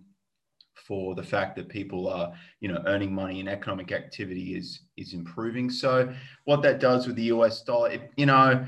for 0.75 1.15
the 1.15 1.23
fact 1.23 1.55
that 1.55 1.69
people 1.69 2.09
are, 2.09 2.33
you 2.59 2.67
know, 2.67 2.81
earning 2.85 3.13
money 3.13 3.39
and 3.39 3.47
economic 3.47 3.91
activity 3.91 4.55
is 4.55 4.81
is 4.97 5.13
improving. 5.13 5.69
So 5.69 6.13
what 6.45 6.61
that 6.63 6.79
does 6.79 7.07
with 7.07 7.15
the 7.15 7.31
US 7.35 7.61
dollar, 7.61 7.91
it, 7.91 8.11
you 8.17 8.25
know, 8.25 8.65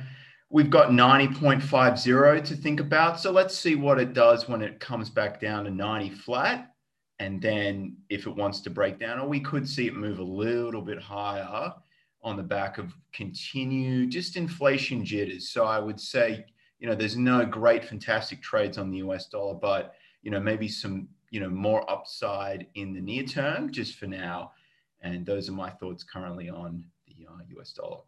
We've 0.54 0.70
got 0.70 0.90
90.50 0.90 2.46
to 2.46 2.56
think 2.56 2.80
about. 2.80 3.20
So 3.20 3.32
let's 3.32 3.58
see 3.58 3.74
what 3.74 4.00
it 4.00 4.14
does 4.14 4.48
when 4.48 4.62
it 4.62 4.80
comes 4.80 5.10
back 5.10 5.42
down 5.42 5.66
to 5.66 5.72
90 5.72 6.12
flat. 6.12 6.76
And 7.18 7.42
then 7.42 7.98
if 8.10 8.28
it 8.28 8.36
wants 8.36 8.62
to 8.62 8.70
break 8.70 9.00
down, 9.00 9.18
or 9.18 9.28
we 9.28 9.40
could 9.40 9.68
see 9.68 9.88
it 9.88 9.96
move 9.96 10.20
a 10.20 10.24
little 10.24 10.84
bit 10.84 11.02
higher 11.02 11.74
on 12.22 12.38
the 12.38 12.44
back 12.44 12.78
of 12.78 12.94
continued 13.14 14.12
just 14.12 14.38
inflation 14.38 15.04
jitters. 15.04 15.50
So 15.50 15.66
I 15.66 15.80
would 15.80 16.00
say, 16.00 16.46
you 16.84 16.90
know, 16.90 16.96
there's 16.96 17.16
no 17.16 17.46
great, 17.46 17.86
fantastic 17.86 18.42
trades 18.42 18.78
on 18.78 18.92
the 18.92 18.98
US 18.98 19.28
dollar, 19.28 19.54
but, 19.54 19.96
you 20.22 20.30
know, 20.30 20.42
maybe 20.42 20.68
some, 20.68 21.08
you 21.30 21.40
know, 21.40 21.50
more 21.50 21.90
upside 21.90 22.68
in 22.76 22.94
the 22.94 23.00
near 23.00 23.24
term 23.24 23.72
just 23.72 23.96
for 23.96 24.06
now. 24.06 24.52
And 25.00 25.26
those 25.26 25.48
are 25.48 25.54
my 25.54 25.70
thoughts 25.70 26.04
currently 26.04 26.50
on 26.50 26.84
the 27.08 27.26
uh, 27.26 27.40
US 27.58 27.72
dollar. 27.72 28.00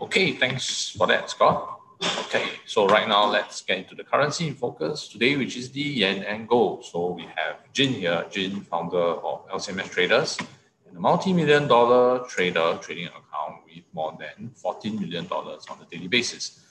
Okay, 0.00 0.34
thanks 0.34 0.90
for 0.96 1.08
that, 1.08 1.28
Scott. 1.28 1.80
Okay, 2.26 2.46
so 2.64 2.86
right 2.86 3.08
now 3.08 3.26
let's 3.26 3.60
get 3.62 3.78
into 3.78 3.96
the 3.96 4.04
currency 4.04 4.46
in 4.46 4.54
focus 4.54 5.08
today, 5.08 5.36
which 5.36 5.56
is 5.56 5.72
the 5.72 5.80
yen 5.80 6.22
and 6.22 6.46
gold. 6.46 6.84
So 6.84 7.10
we 7.10 7.22
have 7.22 7.56
Jin 7.72 7.92
here, 7.92 8.24
Jin, 8.30 8.60
founder 8.60 8.96
of 8.98 9.48
LCMS 9.48 9.90
Traders, 9.90 10.38
and 10.86 10.96
a 10.96 11.00
multi-million 11.00 11.66
dollar 11.66 12.24
trader 12.28 12.78
trading 12.80 13.06
account 13.06 13.64
with 13.66 13.82
more 13.92 14.16
than 14.16 14.50
$14 14.50 15.00
million 15.00 15.26
on 15.26 15.78
a 15.82 15.90
daily 15.90 16.06
basis. 16.06 16.69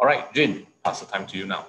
All 0.00 0.06
right, 0.06 0.32
Jin, 0.32 0.64
pass 0.84 1.00
the 1.00 1.06
time 1.06 1.26
to 1.26 1.36
you 1.36 1.44
now. 1.44 1.66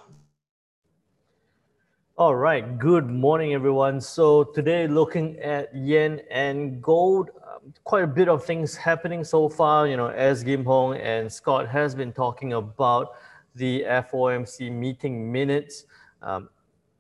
All 2.16 2.36
right. 2.36 2.78
Good 2.78 3.10
morning, 3.10 3.56
everyone. 3.56 4.00
So 4.00 4.44
today, 4.44 4.88
looking 4.88 5.40
at 5.40 5.76
yen 5.76 6.22
and 6.30 6.80
gold, 6.80 7.32
um, 7.42 7.74
quite 7.86 8.04
a 8.04 8.08
bit 8.08 8.30
of 8.30 8.46
things 8.46 8.76
happening 8.76 9.24
so 9.24 9.50
far. 9.50 9.88
You 9.88 9.98
know, 9.98 10.10
as 10.10 10.44
Kim 10.44 10.64
Hong 10.64 10.96
and 10.98 11.32
Scott 11.32 11.68
has 11.70 11.96
been 11.96 12.14
talking 12.14 12.54
about 12.54 13.16
the 13.56 13.84
FOMC 13.88 14.72
meeting 14.72 15.32
minutes, 15.32 15.86
um, 16.22 16.50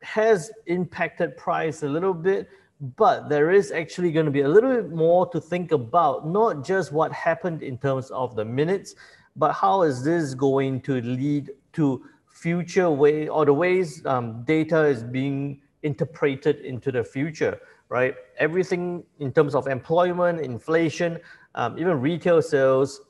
has 0.01 0.49
impacted 0.65 1.37
price 1.37 1.83
a 1.83 1.87
little 1.87 2.13
bit, 2.15 2.49
but 2.97 3.29
there 3.29 3.51
is 3.51 3.71
actually 3.71 4.11
going 4.11 4.25
to 4.25 4.31
be 4.31 4.41
a 4.41 4.49
little 4.49 4.73
bit 4.73 4.89
more 4.89 5.29
to 5.29 5.39
think 5.39 5.73
about. 5.73 6.27
Not 6.27 6.65
just 6.65 6.91
what 6.91 7.11
happened 7.11 7.61
in 7.61 7.77
terms 7.77 8.09
of 8.09 8.35
the 8.35 8.45
minutes, 8.45 8.95
but 9.39 9.53
how 9.53 9.83
is 9.83 10.03
this 10.03 10.33
going 10.33 10.81
to 10.81 11.01
lead 11.01 11.51
to 11.73 12.03
future 12.27 12.91
way 12.91 13.27
or 13.29 13.45
the 13.45 13.53
ways 13.53 14.05
um, 14.05 14.43
data 14.43 14.83
is 14.85 15.01
being 15.01 15.61
interpreted 15.83 16.57
into 16.57 16.91
the 16.91 17.03
future, 17.03 17.57
right? 17.87 18.15
Everything 18.37 19.03
in 19.19 19.31
terms 19.31 19.55
of 19.55 19.67
employment, 19.67 20.41
inflation, 20.41 21.19
um, 21.55 21.79
even 21.79 22.01
retail 22.01 22.41
sales 22.41 23.01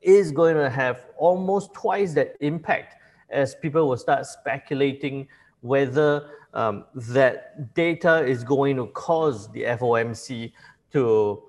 is 0.00 0.32
going 0.32 0.56
to 0.56 0.68
have 0.68 1.06
almost 1.16 1.72
twice 1.74 2.12
that 2.14 2.34
impact 2.40 2.96
as 3.30 3.54
people 3.54 3.88
will 3.88 3.96
start 3.96 4.26
speculating 4.26 5.28
whether 5.60 6.28
um, 6.54 6.84
that 6.94 7.72
data 7.74 8.24
is 8.26 8.42
going 8.42 8.76
to 8.76 8.86
cause 8.88 9.50
the 9.52 9.62
FOMC 9.62 10.52
to 10.92 11.42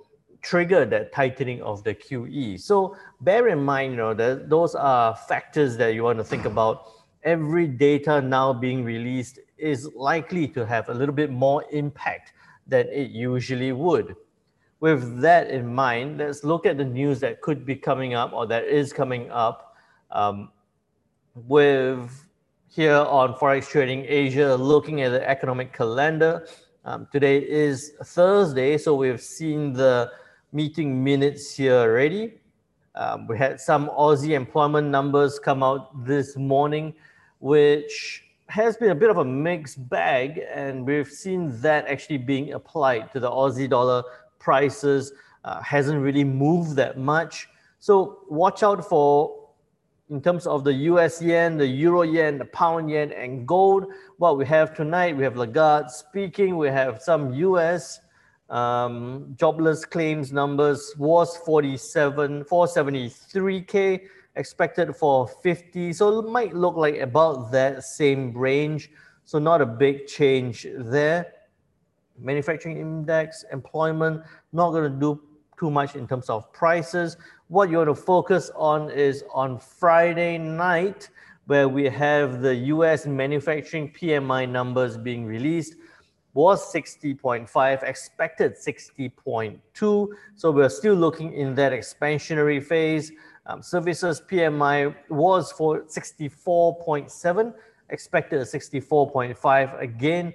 trigger 0.44 0.86
that 0.86 1.12
tightening 1.14 1.62
of 1.64 1.84
the 1.84 1.96
QE. 1.96 2.60
So 2.60 2.96
bear 3.22 3.48
in 3.48 3.64
mind, 3.64 3.94
you 3.94 3.98
know, 3.98 4.14
that 4.14 4.50
those 4.50 4.76
are 4.76 5.16
factors 5.16 5.78
that 5.78 5.94
you 5.94 6.04
want 6.04 6.20
to 6.20 6.24
think 6.24 6.46
about 6.46 6.86
every 7.24 7.68
data 7.68 8.22
now 8.22 8.54
being 8.54 8.84
released 8.84 9.40
is 9.58 9.90
likely 9.96 10.48
to 10.48 10.66
have 10.66 10.90
a 10.90 10.94
little 10.94 11.16
bit 11.16 11.32
more 11.32 11.64
impact 11.72 12.34
than 12.68 12.88
it 12.90 13.12
usually 13.12 13.72
would. 13.72 14.16
With 14.80 15.22
that 15.22 15.50
in 15.50 15.74
mind, 15.74 16.18
let's 16.18 16.44
look 16.44 16.66
at 16.66 16.78
the 16.78 16.86
news 16.86 17.22
that 17.22 17.42
could 17.42 17.66
be 17.66 17.76
coming 17.76 18.14
up 18.14 18.34
or 18.34 18.46
that 18.48 18.66
is 18.66 18.92
coming 18.92 19.32
up 19.32 19.78
um, 20.12 20.52
with 21.34 22.28
here 22.68 22.96
on 22.96 23.34
Forex 23.36 23.70
Trading 23.70 24.04
Asia, 24.08 24.56
looking 24.56 25.02
at 25.02 25.10
the 25.10 25.28
economic 25.30 25.72
calendar. 25.72 26.46
Um, 26.84 27.08
today 27.14 27.38
is 27.38 27.94
Thursday, 28.04 28.78
so 28.78 28.96
we've 28.96 29.22
seen 29.22 29.72
the 29.72 30.12
meeting 30.54 31.04
minutes 31.04 31.56
here 31.56 31.74
already. 31.76 32.36
Um, 32.96 33.28
we 33.28 33.38
had 33.38 33.60
some 33.60 33.90
Aussie 33.90 34.32
employment 34.32 34.88
numbers 34.88 35.40
come 35.40 35.64
out 35.64 36.06
this 36.06 36.38
morning 36.38 36.94
which 37.44 38.24
has 38.48 38.78
been 38.78 38.92
a 38.92 38.96
bit 38.96 39.10
of 39.10 39.18
a 39.18 39.26
mixed 39.26 39.90
bag, 39.90 40.40
and 40.50 40.88
we've 40.88 41.10
seen 41.10 41.60
that 41.60 41.86
actually 41.88 42.18
being 42.18 42.54
applied 42.54 43.12
to 43.12 43.20
the 43.20 43.30
Aussie 43.30 43.70
dollar 43.70 44.02
prices. 44.40 45.12
Uh, 45.44 45.62
hasn't 45.62 46.02
really 46.02 46.24
moved 46.24 46.78
that 46.78 46.98
much. 46.98 47.50
So 47.80 48.20
watch 48.30 48.64
out 48.64 48.88
for, 48.88 49.50
in 50.10 50.22
terms 50.22 50.48
of 50.48 50.64
the 50.64 50.72
US 50.92 51.22
yen, 51.22 51.58
the 51.58 51.68
euro 51.68 52.04
yen, 52.04 52.38
the 52.38 52.46
pound 52.46 52.90
yen, 52.90 53.12
and 53.12 53.46
gold. 53.46 53.88
What 54.20 54.38
we 54.38 54.46
have 54.46 54.74
tonight, 54.74 55.18
we 55.18 55.26
have 55.26 55.36
Lagarde 55.36 55.90
speaking. 55.90 56.56
We 56.56 56.70
have 56.70 57.02
some 57.02 57.34
US 57.34 58.00
um, 58.50 59.34
jobless 59.36 59.86
claims 59.86 60.32
numbers 60.32 60.94
was 60.98 61.38
47, 61.38 62.44
473k 62.44 64.02
expected 64.36 64.96
for 64.96 65.28
50. 65.28 65.94
So 65.94 66.20
it 66.20 66.30
might 66.30 66.54
look 66.54 66.76
like 66.76 66.98
about 66.98 67.52
that 67.52 67.84
same 67.84 68.36
range. 68.36 68.92
So 69.26 69.40
not 69.40 69.62
a 69.62 69.66
big 69.66 70.08
change 70.08 70.68
there. 70.78 71.34
Manufacturing 72.20 72.78
index, 72.78 73.46
employment, 73.52 74.24
not 74.52 74.72
going 74.72 74.92
to 74.92 75.00
do 75.00 75.22
too 75.58 75.72
much 75.72 75.96
in 75.96 76.08
terms 76.08 76.30
of 76.30 76.52
prices. 76.52 77.18
What 77.48 77.70
you 77.70 77.78
want 77.78 77.90
to 77.90 77.96
focus 77.96 78.52
on 78.56 78.90
is 78.92 79.24
on 79.34 79.60
Friday 79.60 80.38
night, 80.38 81.10
where 81.46 81.68
we 81.68 81.86
have 81.86 82.42
the 82.42 82.56
US 82.56 83.06
manufacturing 83.06 83.92
PMI 83.92 84.50
numbers 84.50 84.98
being 84.98 85.26
released 85.26 85.76
was 86.34 86.74
60.5, 86.74 87.84
expected 87.84 88.56
60.2. 88.56 90.08
So 90.36 90.52
we're 90.52 90.70
still 90.70 90.96
looking 90.96 91.34
in 91.34 91.54
that 91.56 91.72
expansionary 91.72 92.64
phase. 92.64 93.12
Um, 93.46 93.62
services 93.62 94.22
PMI 94.22 94.96
was 95.10 95.52
for 95.52 95.82
64.7, 95.84 97.54
expected 97.90 98.42
64.5 98.42 99.82
again 99.82 100.34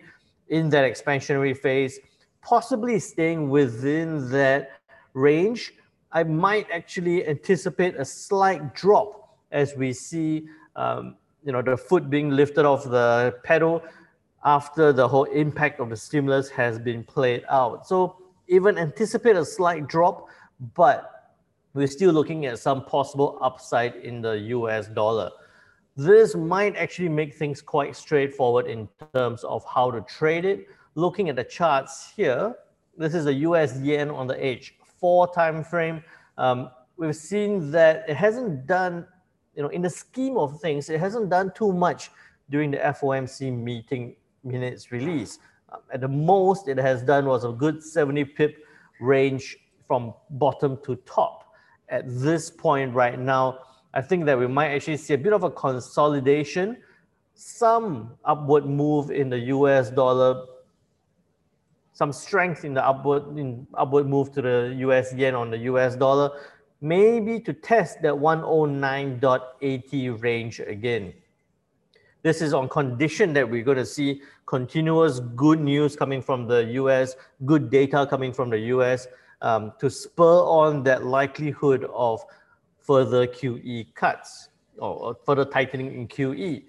in 0.48 0.68
that 0.70 0.90
expansionary 0.90 1.56
phase, 1.56 1.98
possibly 2.42 2.98
staying 2.98 3.48
within 3.48 4.30
that 4.30 4.80
range. 5.14 5.74
I 6.12 6.22
might 6.22 6.70
actually 6.70 7.26
anticipate 7.26 7.96
a 7.96 8.04
slight 8.04 8.74
drop 8.74 9.36
as 9.50 9.74
we 9.74 9.92
see, 9.92 10.46
um, 10.76 11.16
you 11.44 11.52
know, 11.52 11.62
the 11.62 11.76
foot 11.76 12.08
being 12.08 12.30
lifted 12.30 12.64
off 12.64 12.84
the 12.84 13.34
pedal 13.42 13.82
after 14.44 14.92
the 14.92 15.06
whole 15.06 15.24
impact 15.24 15.80
of 15.80 15.88
the 15.90 15.96
stimulus 15.96 16.48
has 16.50 16.78
been 16.78 17.02
played 17.04 17.44
out. 17.50 17.86
So 17.86 18.16
even 18.48 18.78
anticipate 18.78 19.36
a 19.36 19.44
slight 19.44 19.88
drop, 19.88 20.28
but 20.74 21.34
we're 21.74 21.86
still 21.86 22.12
looking 22.12 22.46
at 22.46 22.58
some 22.58 22.84
possible 22.84 23.38
upside 23.40 23.96
in 23.96 24.22
the 24.22 24.38
US 24.56 24.88
dollar. 24.88 25.30
This 25.96 26.34
might 26.34 26.76
actually 26.76 27.08
make 27.08 27.34
things 27.34 27.60
quite 27.60 27.94
straightforward 27.96 28.66
in 28.66 28.88
terms 29.14 29.42
of 29.44 29.64
how 29.64 29.90
to 29.90 30.00
trade 30.02 30.44
it. 30.44 30.68
Looking 30.94 31.28
at 31.28 31.36
the 31.36 31.44
charts 31.44 32.12
here, 32.14 32.54
this 32.96 33.14
is 33.14 33.24
the 33.24 33.34
US 33.34 33.78
yen 33.80 34.10
on 34.10 34.26
the 34.26 34.34
H4 34.34 35.32
time 35.34 35.62
frame. 35.62 36.02
Um, 36.36 36.70
we've 36.96 37.16
seen 37.16 37.70
that 37.72 38.08
it 38.08 38.16
hasn't 38.16 38.66
done, 38.66 39.06
you 39.54 39.62
know, 39.62 39.68
in 39.68 39.82
the 39.82 39.90
scheme 39.90 40.36
of 40.36 40.60
things, 40.60 40.88
it 40.88 41.00
hasn't 41.00 41.30
done 41.30 41.52
too 41.54 41.72
much 41.72 42.10
during 42.50 42.70
the 42.70 42.78
FOMC 42.78 43.52
meeting 43.52 44.16
minutes 44.44 44.92
release. 44.92 45.38
Um, 45.70 45.80
at 45.92 46.00
the 46.00 46.08
most, 46.08 46.68
it 46.68 46.78
has 46.78 47.02
done 47.02 47.26
was 47.26 47.44
a 47.44 47.52
good 47.52 47.82
70 47.82 48.24
pip 48.24 48.64
range 49.00 49.56
from 49.86 50.14
bottom 50.30 50.78
to 50.84 50.96
top 51.06 51.48
at 51.88 52.04
this 52.06 52.50
point 52.50 52.94
right 52.94 53.18
now, 53.18 53.58
I 53.94 54.02
think 54.02 54.26
that 54.26 54.38
we 54.38 54.46
might 54.46 54.68
actually 54.68 54.98
see 54.98 55.14
a 55.14 55.18
bit 55.18 55.32
of 55.32 55.42
a 55.42 55.50
consolidation, 55.50 56.76
some 57.34 58.12
upward 58.24 58.66
move 58.66 59.10
in 59.10 59.30
the 59.30 59.38
US 59.56 59.90
dollar, 59.90 60.44
some 61.92 62.12
strength 62.12 62.64
in 62.64 62.74
the 62.74 62.86
upward 62.86 63.36
in 63.38 63.66
upward 63.74 64.06
move 64.06 64.32
to 64.34 64.42
the 64.42 64.76
US 64.80 65.12
yen 65.14 65.34
on 65.34 65.50
the 65.50 65.58
US 65.58 65.96
dollar, 65.96 66.30
maybe 66.80 67.40
to 67.40 67.52
test 67.52 68.00
that 68.02 68.12
109.80 68.12 70.22
range 70.22 70.60
again. 70.60 71.12
This 72.22 72.42
is 72.42 72.52
on 72.52 72.68
condition 72.68 73.32
that 73.34 73.48
we're 73.48 73.62
going 73.62 73.78
to 73.78 73.86
see 73.86 74.22
continuous 74.46 75.20
good 75.36 75.60
news 75.60 75.94
coming 75.94 76.20
from 76.20 76.48
the 76.48 76.64
US, 76.82 77.14
good 77.44 77.70
data 77.70 78.06
coming 78.10 78.32
from 78.32 78.50
the 78.50 78.58
US, 78.74 79.06
um, 79.40 79.72
to 79.78 79.88
spur 79.88 80.42
on 80.42 80.82
that 80.82 81.04
likelihood 81.04 81.86
of 81.94 82.24
further 82.80 83.26
QE 83.26 83.94
cuts 83.94 84.48
or 84.78 85.16
further 85.24 85.44
tightening 85.44 85.94
in 85.94 86.08
QE. 86.08 86.64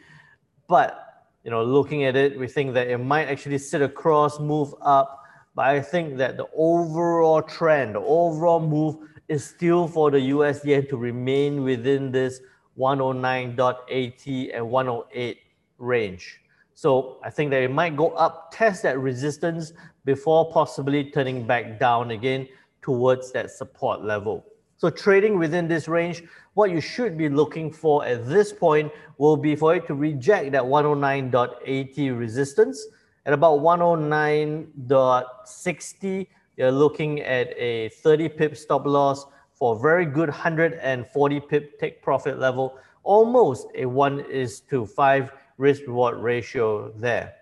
But 0.68 1.06
you 1.44 1.52
know, 1.52 1.64
looking 1.64 2.04
at 2.04 2.16
it, 2.16 2.38
we 2.38 2.48
think 2.48 2.74
that 2.76 2.88
it 2.88 2.98
might 2.98 3.28
actually 3.28 3.58
sit 3.58 3.82
across, 3.82 4.40
move 4.40 4.76
up. 4.82 5.24
But 5.56 5.66
I 5.66 5.82
think 5.82 6.18
that 6.18 6.38
the 6.38 6.48
overall 6.56 7.42
trend, 7.42 7.96
the 7.96 8.02
overall 8.02 8.60
move 8.60 8.98
is 9.28 9.46
still 9.46 9.88
for 9.88 10.12
the 10.12 10.20
US 10.36 10.64
yen 10.64 10.88
to 10.90 10.98
remain 10.98 11.64
within 11.64 12.12
this 12.12 12.40
109.80 12.80 14.56
and 14.56 14.70
108 14.70 15.38
range. 15.78 16.40
So 16.74 17.18
I 17.24 17.30
think 17.30 17.52
that 17.52 17.62
it 17.62 17.72
might 17.72 17.96
go 17.98 18.12
up, 18.12 18.54
test 18.54 18.84
that 18.84 18.98
resistance 19.00 19.74
before 20.06 20.50
possibly 20.52 21.12
turning 21.12 21.46
back 21.46 21.78
down 21.78 22.12
again 22.12 22.48
towards 22.82 23.34
that 23.34 23.52
support 23.52 24.02
level. 24.04 24.46
So 24.78 24.90
trading 24.90 25.38
within 25.38 25.68
this 25.68 25.90
range, 25.90 26.24
what 26.54 26.72
you 26.72 26.80
should 26.80 27.18
be 27.18 27.28
looking 27.28 27.70
for 27.70 28.06
at 28.06 28.26
this 28.26 28.54
point 28.54 28.94
will 29.18 29.36
be 29.36 29.58
for 29.58 29.76
it 29.76 29.86
to 29.88 29.94
reject 29.94 30.54
that 30.54 30.64
109.80 30.64 32.18
resistance. 32.18 32.88
At 33.26 33.34
about 33.34 33.60
109.60, 33.60 36.28
you're 36.56 36.72
looking 36.72 37.20
at 37.22 37.50
a 37.58 37.90
30 37.90 38.30
pip 38.30 38.56
stop 38.56 38.86
loss 38.86 39.26
for 39.60 39.76
a 39.76 39.80
very 39.80 40.06
good 40.06 40.30
140 40.30 41.40
pip 41.42 41.80
take 41.80 42.02
profit 42.02 42.40
level, 42.40 42.78
almost 43.04 43.68
a 43.76 43.86
1 43.86 44.22
is 44.22 44.62
to 44.62 44.86
5 44.86 45.32
risk 45.58 45.84
reward 45.86 46.18
ratio 46.18 46.92
there. 46.94 47.34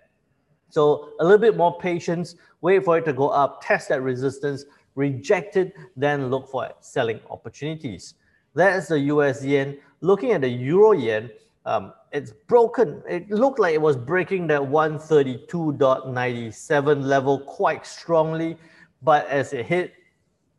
So 0.68 1.10
a 1.20 1.24
little 1.24 1.38
bit 1.38 1.56
more 1.56 1.78
patience, 1.78 2.34
wait 2.60 2.84
for 2.84 2.98
it 2.98 3.04
to 3.06 3.12
go 3.12 3.28
up, 3.28 3.62
test 3.62 3.88
that 3.88 4.02
resistance, 4.02 4.64
reject 4.96 5.56
it, 5.56 5.74
then 5.96 6.28
look 6.28 6.50
for 6.50 6.70
selling 6.80 7.20
opportunities. 7.30 8.14
That 8.54 8.76
is 8.76 8.88
the 8.88 8.98
US 9.14 9.44
yen. 9.44 9.78
Looking 10.00 10.32
at 10.32 10.42
the 10.42 10.48
euro 10.48 10.92
yen, 10.92 11.30
Um, 11.68 11.92
it's 12.12 12.32
broken. 12.46 13.02
It 13.06 13.30
looked 13.30 13.58
like 13.58 13.74
it 13.74 13.82
was 13.82 13.94
breaking 13.94 14.46
that 14.46 14.62
132.97 14.62 17.04
level 17.04 17.40
quite 17.40 17.86
strongly, 17.86 18.56
but 19.02 19.28
as 19.28 19.52
it 19.52 19.66
hit 19.66 19.92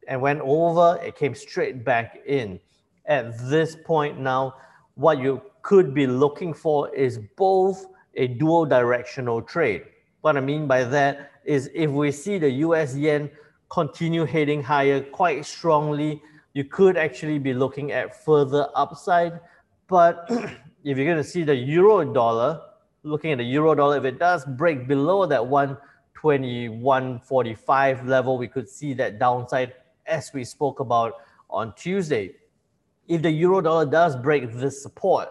and 0.10 0.20
went 0.20 0.42
over, 0.42 1.00
it 1.02 1.16
came 1.16 1.34
straight 1.36 1.86
back 1.86 2.20
in. 2.26 2.60
At 3.06 3.38
this 3.48 3.78
point 3.86 4.20
now, 4.20 4.56
what 4.96 5.20
you 5.20 5.42
could 5.62 5.94
be 5.94 6.08
looking 6.08 6.54
for 6.54 6.94
is 6.96 7.20
both 7.38 7.86
a 8.16 8.28
dual 8.28 8.66
directional 8.66 9.42
trade. 9.42 9.84
What 10.22 10.36
I 10.36 10.42
mean 10.42 10.68
by 10.68 10.84
that 10.84 11.32
is 11.46 11.70
if 11.76 11.92
we 11.92 12.12
see 12.12 12.40
the 12.40 12.50
US 12.68 12.96
yen 12.96 13.30
continue 13.70 14.26
heading 14.26 14.64
higher 14.64 15.00
quite 15.00 15.46
strongly, 15.46 16.24
you 16.54 16.64
could 16.64 16.98
actually 16.98 17.38
be 17.38 17.54
looking 17.54 17.92
at 17.92 18.26
further 18.26 18.68
upside. 18.76 19.40
But 19.88 20.26
if 20.84 20.98
you're 20.98 21.06
going 21.06 21.18
to 21.18 21.24
see 21.24 21.44
the 21.44 21.56
euro 21.56 22.04
dollar, 22.12 22.62
looking 23.04 23.32
at 23.32 23.38
the 23.38 23.44
euro 23.44 23.76
dollar, 23.76 23.98
if 23.98 24.06
it 24.06 24.18
does 24.18 24.44
break 24.44 24.88
below 24.88 25.28
that 25.28 25.42
121.45 25.42 28.08
level, 28.08 28.40
we 28.40 28.48
could 28.48 28.68
see 28.68 28.96
that 28.96 29.20
downside 29.20 29.76
as 30.10 30.34
we 30.34 30.44
spoke 30.44 30.80
about 30.80 31.14
on 31.50 31.74
Tuesday. 31.76 32.36
If 33.08 33.22
the 33.22 33.32
euro 33.32 33.62
dollar 33.62 33.86
does 33.86 34.16
break 34.16 34.52
this 34.54 34.82
support, 34.82 35.30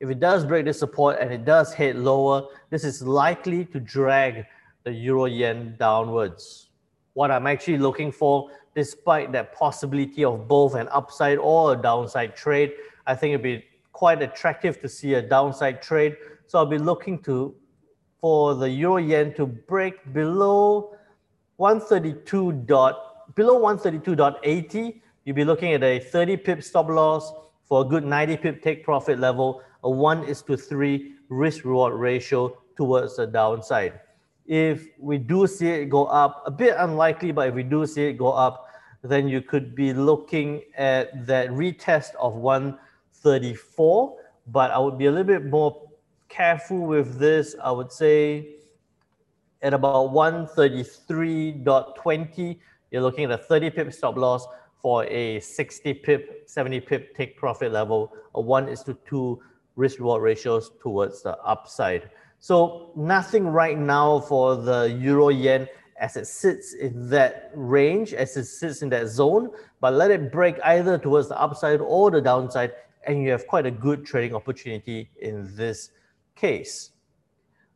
if 0.00 0.10
it 0.10 0.20
does 0.20 0.44
break 0.44 0.64
this 0.64 0.78
support 0.78 1.18
and 1.20 1.32
it 1.32 1.44
does 1.44 1.72
head 1.72 1.96
lower, 1.96 2.46
this 2.70 2.84
is 2.84 3.02
likely 3.02 3.64
to 3.66 3.80
drag 3.80 4.44
the 4.84 4.92
euro 4.92 5.26
yen 5.26 5.76
downwards. 5.78 6.68
What 7.14 7.30
I'm 7.30 7.46
actually 7.46 7.78
looking 7.78 8.12
for, 8.12 8.50
despite 8.74 9.32
that 9.32 9.52
possibility 9.52 10.24
of 10.24 10.46
both 10.46 10.74
an 10.74 10.88
upside 10.92 11.38
or 11.38 11.72
a 11.72 11.76
downside 11.76 12.36
trade, 12.36 12.72
I 13.06 13.14
think 13.14 13.32
it'd 13.32 13.42
be 13.42 13.64
quite 13.92 14.22
attractive 14.22 14.80
to 14.82 14.88
see 14.88 15.14
a 15.14 15.22
downside 15.22 15.82
trade. 15.82 16.16
So 16.46 16.58
I'll 16.58 16.66
be 16.66 16.78
looking 16.78 17.18
to 17.24 17.54
for 18.20 18.54
the 18.54 18.68
euro 18.68 18.96
yen 18.98 19.34
to 19.34 19.46
break 19.46 20.12
below 20.12 20.94
132 21.56 22.52
dot 22.66 23.07
below 23.38 23.58
132.80. 23.60 25.00
You'll 25.24 25.36
be 25.36 25.44
looking 25.44 25.72
at 25.72 25.84
a 25.84 26.00
30 26.00 26.38
pip 26.38 26.60
stop 26.60 26.88
loss 26.88 27.32
for 27.68 27.82
a 27.82 27.84
good 27.84 28.04
90 28.04 28.36
pip 28.38 28.60
take 28.60 28.82
profit 28.82 29.20
level, 29.20 29.62
a 29.84 29.90
one 29.90 30.24
is 30.24 30.42
to 30.42 30.56
three 30.56 31.12
risk 31.28 31.64
reward 31.64 31.94
ratio 31.94 32.58
towards 32.76 33.14
the 33.14 33.28
downside. 33.28 34.00
If 34.46 34.88
we 34.98 35.18
do 35.18 35.46
see 35.46 35.68
it 35.68 35.88
go 35.88 36.06
up, 36.06 36.42
a 36.46 36.50
bit 36.50 36.74
unlikely, 36.78 37.30
but 37.30 37.46
if 37.48 37.54
we 37.54 37.62
do 37.62 37.86
see 37.86 38.06
it 38.06 38.14
go 38.14 38.32
up, 38.32 38.66
then 39.02 39.28
you 39.28 39.40
could 39.40 39.76
be 39.76 39.92
looking 39.92 40.62
at 40.76 41.24
that 41.28 41.50
retest 41.50 42.16
of 42.18 42.34
134. 42.34 44.16
but 44.48 44.72
I 44.72 44.78
would 44.78 44.98
be 44.98 45.06
a 45.06 45.12
little 45.12 45.24
bit 45.24 45.44
more 45.44 45.80
careful 46.28 46.80
with 46.80 47.20
this. 47.20 47.54
I 47.62 47.70
would 47.70 47.92
say 47.92 48.56
at 49.62 49.74
about 49.74 50.10
133.20, 50.10 52.58
you're 52.90 53.02
looking 53.02 53.24
at 53.24 53.30
a 53.30 53.38
30 53.38 53.70
pip 53.70 53.92
stop 53.92 54.16
loss 54.16 54.46
for 54.80 55.04
a 55.06 55.40
60 55.40 55.94
pip, 55.94 56.44
70 56.46 56.80
pip 56.80 57.16
take 57.16 57.36
profit 57.36 57.72
level, 57.72 58.12
a 58.34 58.40
one 58.40 58.68
is 58.68 58.82
to 58.84 58.96
two 59.06 59.40
risk 59.76 59.98
reward 59.98 60.22
ratios 60.22 60.70
towards 60.80 61.22
the 61.22 61.36
upside. 61.38 62.10
So 62.40 62.92
nothing 62.96 63.46
right 63.46 63.78
now 63.78 64.20
for 64.20 64.56
the 64.56 64.96
euro 65.00 65.28
yen 65.28 65.68
as 65.98 66.16
it 66.16 66.26
sits 66.26 66.74
in 66.74 67.08
that 67.10 67.50
range, 67.54 68.14
as 68.14 68.36
it 68.36 68.44
sits 68.44 68.82
in 68.82 68.88
that 68.90 69.08
zone, 69.08 69.50
but 69.80 69.94
let 69.94 70.10
it 70.10 70.30
break 70.30 70.56
either 70.64 70.96
towards 70.96 71.28
the 71.28 71.40
upside 71.40 71.80
or 71.80 72.10
the 72.10 72.20
downside 72.20 72.72
and 73.06 73.22
you 73.22 73.30
have 73.30 73.46
quite 73.46 73.66
a 73.66 73.70
good 73.70 74.04
trading 74.04 74.34
opportunity 74.34 75.10
in 75.20 75.48
this 75.56 75.90
case. 76.36 76.90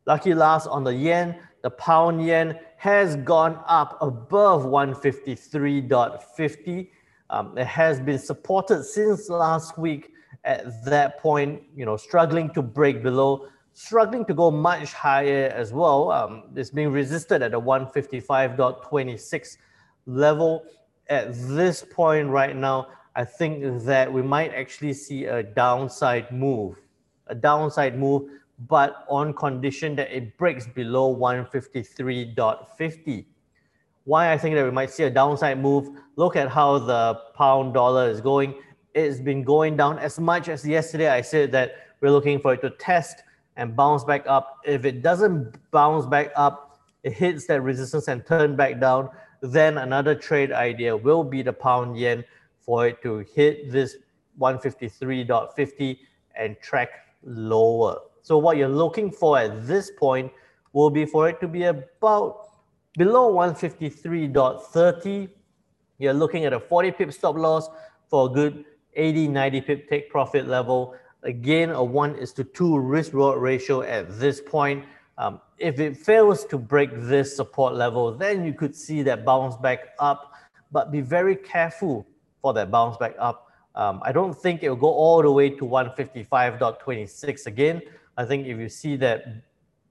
Lucky 0.05 0.33
last 0.33 0.67
on 0.67 0.83
the 0.83 0.93
yen, 0.93 1.37
the 1.61 1.69
pound 1.69 2.25
yen 2.25 2.59
has 2.77 3.15
gone 3.17 3.61
up 3.67 3.97
above 4.01 4.65
153.50. 4.65 6.89
Um, 7.29 7.57
it 7.57 7.65
has 7.65 8.01
been 8.01 8.19
supported 8.19 8.83
since 8.83 9.29
last 9.29 9.77
week 9.77 10.11
at 10.43 10.83
that 10.85 11.19
point, 11.19 11.63
you 11.73 11.85
know, 11.85 11.95
struggling 11.95 12.49
to 12.49 12.61
break 12.61 13.01
below, 13.01 13.47
struggling 13.71 14.25
to 14.25 14.33
go 14.33 14.51
much 14.51 14.91
higher 14.91 15.47
as 15.55 15.71
well. 15.71 16.11
Um, 16.11 16.43
it's 16.53 16.69
being 16.69 16.91
resisted 16.91 17.41
at 17.41 17.51
the 17.51 17.61
155.26 17.61 19.57
level. 20.05 20.65
At 21.07 21.33
this 21.33 21.85
point 21.93 22.27
right 22.27 22.53
now, 22.55 22.87
I 23.15 23.23
think 23.23 23.83
that 23.83 24.11
we 24.11 24.21
might 24.21 24.53
actually 24.53 24.93
see 24.93 25.25
a 25.25 25.43
downside 25.43 26.31
move, 26.31 26.81
a 27.27 27.35
downside 27.35 27.97
move, 27.97 28.29
but 28.67 29.05
on 29.09 29.33
condition 29.33 29.95
that 29.95 30.15
it 30.15 30.37
breaks 30.37 30.67
below 30.67 31.15
153.50. 31.15 33.25
Why 34.05 34.33
I 34.33 34.37
think 34.37 34.55
that 34.55 34.65
we 34.65 34.71
might 34.71 34.91
see 34.91 35.03
a 35.03 35.09
downside 35.09 35.59
move, 35.59 35.89
look 36.15 36.35
at 36.35 36.49
how 36.49 36.79
the 36.79 37.19
pound 37.35 37.73
dollar 37.73 38.09
is 38.09 38.21
going. 38.21 38.55
It's 38.93 39.19
been 39.19 39.43
going 39.43 39.77
down 39.77 39.97
as 39.99 40.19
much 40.19 40.49
as 40.49 40.67
yesterday. 40.67 41.09
I 41.09 41.21
said 41.21 41.51
that 41.53 41.75
we're 42.01 42.11
looking 42.11 42.39
for 42.39 42.53
it 42.53 42.61
to 42.61 42.69
test 42.71 43.23
and 43.55 43.75
bounce 43.75 44.03
back 44.03 44.23
up. 44.27 44.59
If 44.65 44.85
it 44.85 45.01
doesn't 45.01 45.55
bounce 45.71 46.05
back 46.05 46.31
up, 46.35 46.81
it 47.03 47.13
hits 47.13 47.47
that 47.47 47.61
resistance 47.61 48.07
and 48.07 48.25
turn 48.25 48.55
back 48.55 48.79
down, 48.79 49.09
then 49.41 49.77
another 49.77 50.15
trade 50.15 50.51
idea 50.51 50.95
will 50.95 51.23
be 51.23 51.41
the 51.41 51.53
pound 51.53 51.97
yen 51.97 52.23
for 52.59 52.87
it 52.87 53.01
to 53.03 53.25
hit 53.35 53.71
this 53.71 53.97
153.50 54.39 55.97
and 56.35 56.59
track 56.61 56.89
lower. 57.23 57.99
So 58.23 58.37
what 58.37 58.57
you're 58.57 58.69
looking 58.69 59.11
for 59.11 59.37
at 59.37 59.67
this 59.67 59.91
point 59.91 60.31
will 60.71 60.89
be 60.89 61.05
for 61.05 61.27
it 61.27 61.41
to 61.41 61.47
be 61.47 61.65
about 61.65 62.47
below 62.97 63.33
153.30. 63.33 65.29
You're 65.99 66.13
looking 66.13 66.45
at 66.45 66.53
a 66.53 66.59
40 66.59 66.91
pip 66.91 67.11
stop 67.11 67.35
loss 67.35 67.67
for 68.09 68.27
a 68.27 68.29
good 68.29 68.63
80, 68.95 69.27
90 69.27 69.61
pip 69.61 69.89
take 69.89 70.09
profit 70.09 70.47
level. 70.47 70.95
Again, 71.23 71.71
a 71.71 71.83
one 71.83 72.15
is 72.15 72.31
to 72.33 72.45
two 72.45 72.79
risk 72.79 73.11
reward 73.11 73.41
ratio 73.41 73.81
at 73.81 74.17
this 74.19 74.39
point. 74.39 74.85
Um, 75.17 75.41
if 75.57 75.81
it 75.81 75.97
fails 75.97 76.45
to 76.45 76.57
break 76.57 76.91
this 76.93 77.35
support 77.35 77.75
level, 77.75 78.13
then 78.13 78.45
you 78.45 78.53
could 78.53 78.73
see 78.73 79.03
that 79.03 79.25
bounce 79.25 79.57
back 79.57 79.89
up, 79.99 80.31
but 80.71 80.91
be 80.91 81.01
very 81.01 81.35
careful 81.35 82.07
for 82.41 82.53
that 82.53 82.71
bounce 82.71 82.95
back 82.97 83.15
up. 83.19 83.47
Um, 83.75 83.99
I 84.03 84.13
don't 84.13 84.33
think 84.33 84.63
it 84.63 84.69
will 84.69 84.77
go 84.77 84.91
all 84.91 85.21
the 85.21 85.31
way 85.31 85.49
to 85.49 85.65
155.26 85.65 87.47
again. 87.47 87.81
I 88.17 88.25
think 88.25 88.47
if 88.47 88.57
you 88.59 88.67
see 88.69 88.95
that 88.97 89.25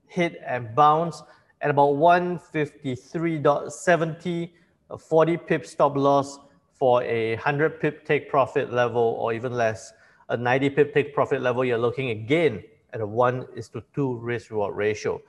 hit 0.07 0.41
and 0.47 0.75
bounce 0.75 1.23
at 1.61 1.71
about 1.71 1.95
153.70, 1.95 4.51
a 4.91 4.99
40 4.99 5.37
pip 5.39 5.67
stop 5.67 5.97
loss 5.97 6.39
for 6.75 7.03
a 7.03 7.35
100 7.37 7.81
pip 7.81 8.05
take 8.05 8.29
profit 8.29 8.71
level 8.73 9.17
or 9.19 9.33
even 9.33 9.53
less, 9.53 9.93
a 10.29 10.37
90 10.37 10.71
pip 10.71 10.95
take 10.95 11.15
profit 11.15 11.43
level, 11.43 11.65
you're 11.65 11.79
looking 11.79 12.11
again 12.11 12.63
at 12.93 13.01
a 13.01 13.07
1 13.07 13.47
is 13.57 13.69
to 13.71 13.83
2 13.95 14.19
risk 14.19 14.51
reward 14.51 14.77
ratio. 14.77 15.21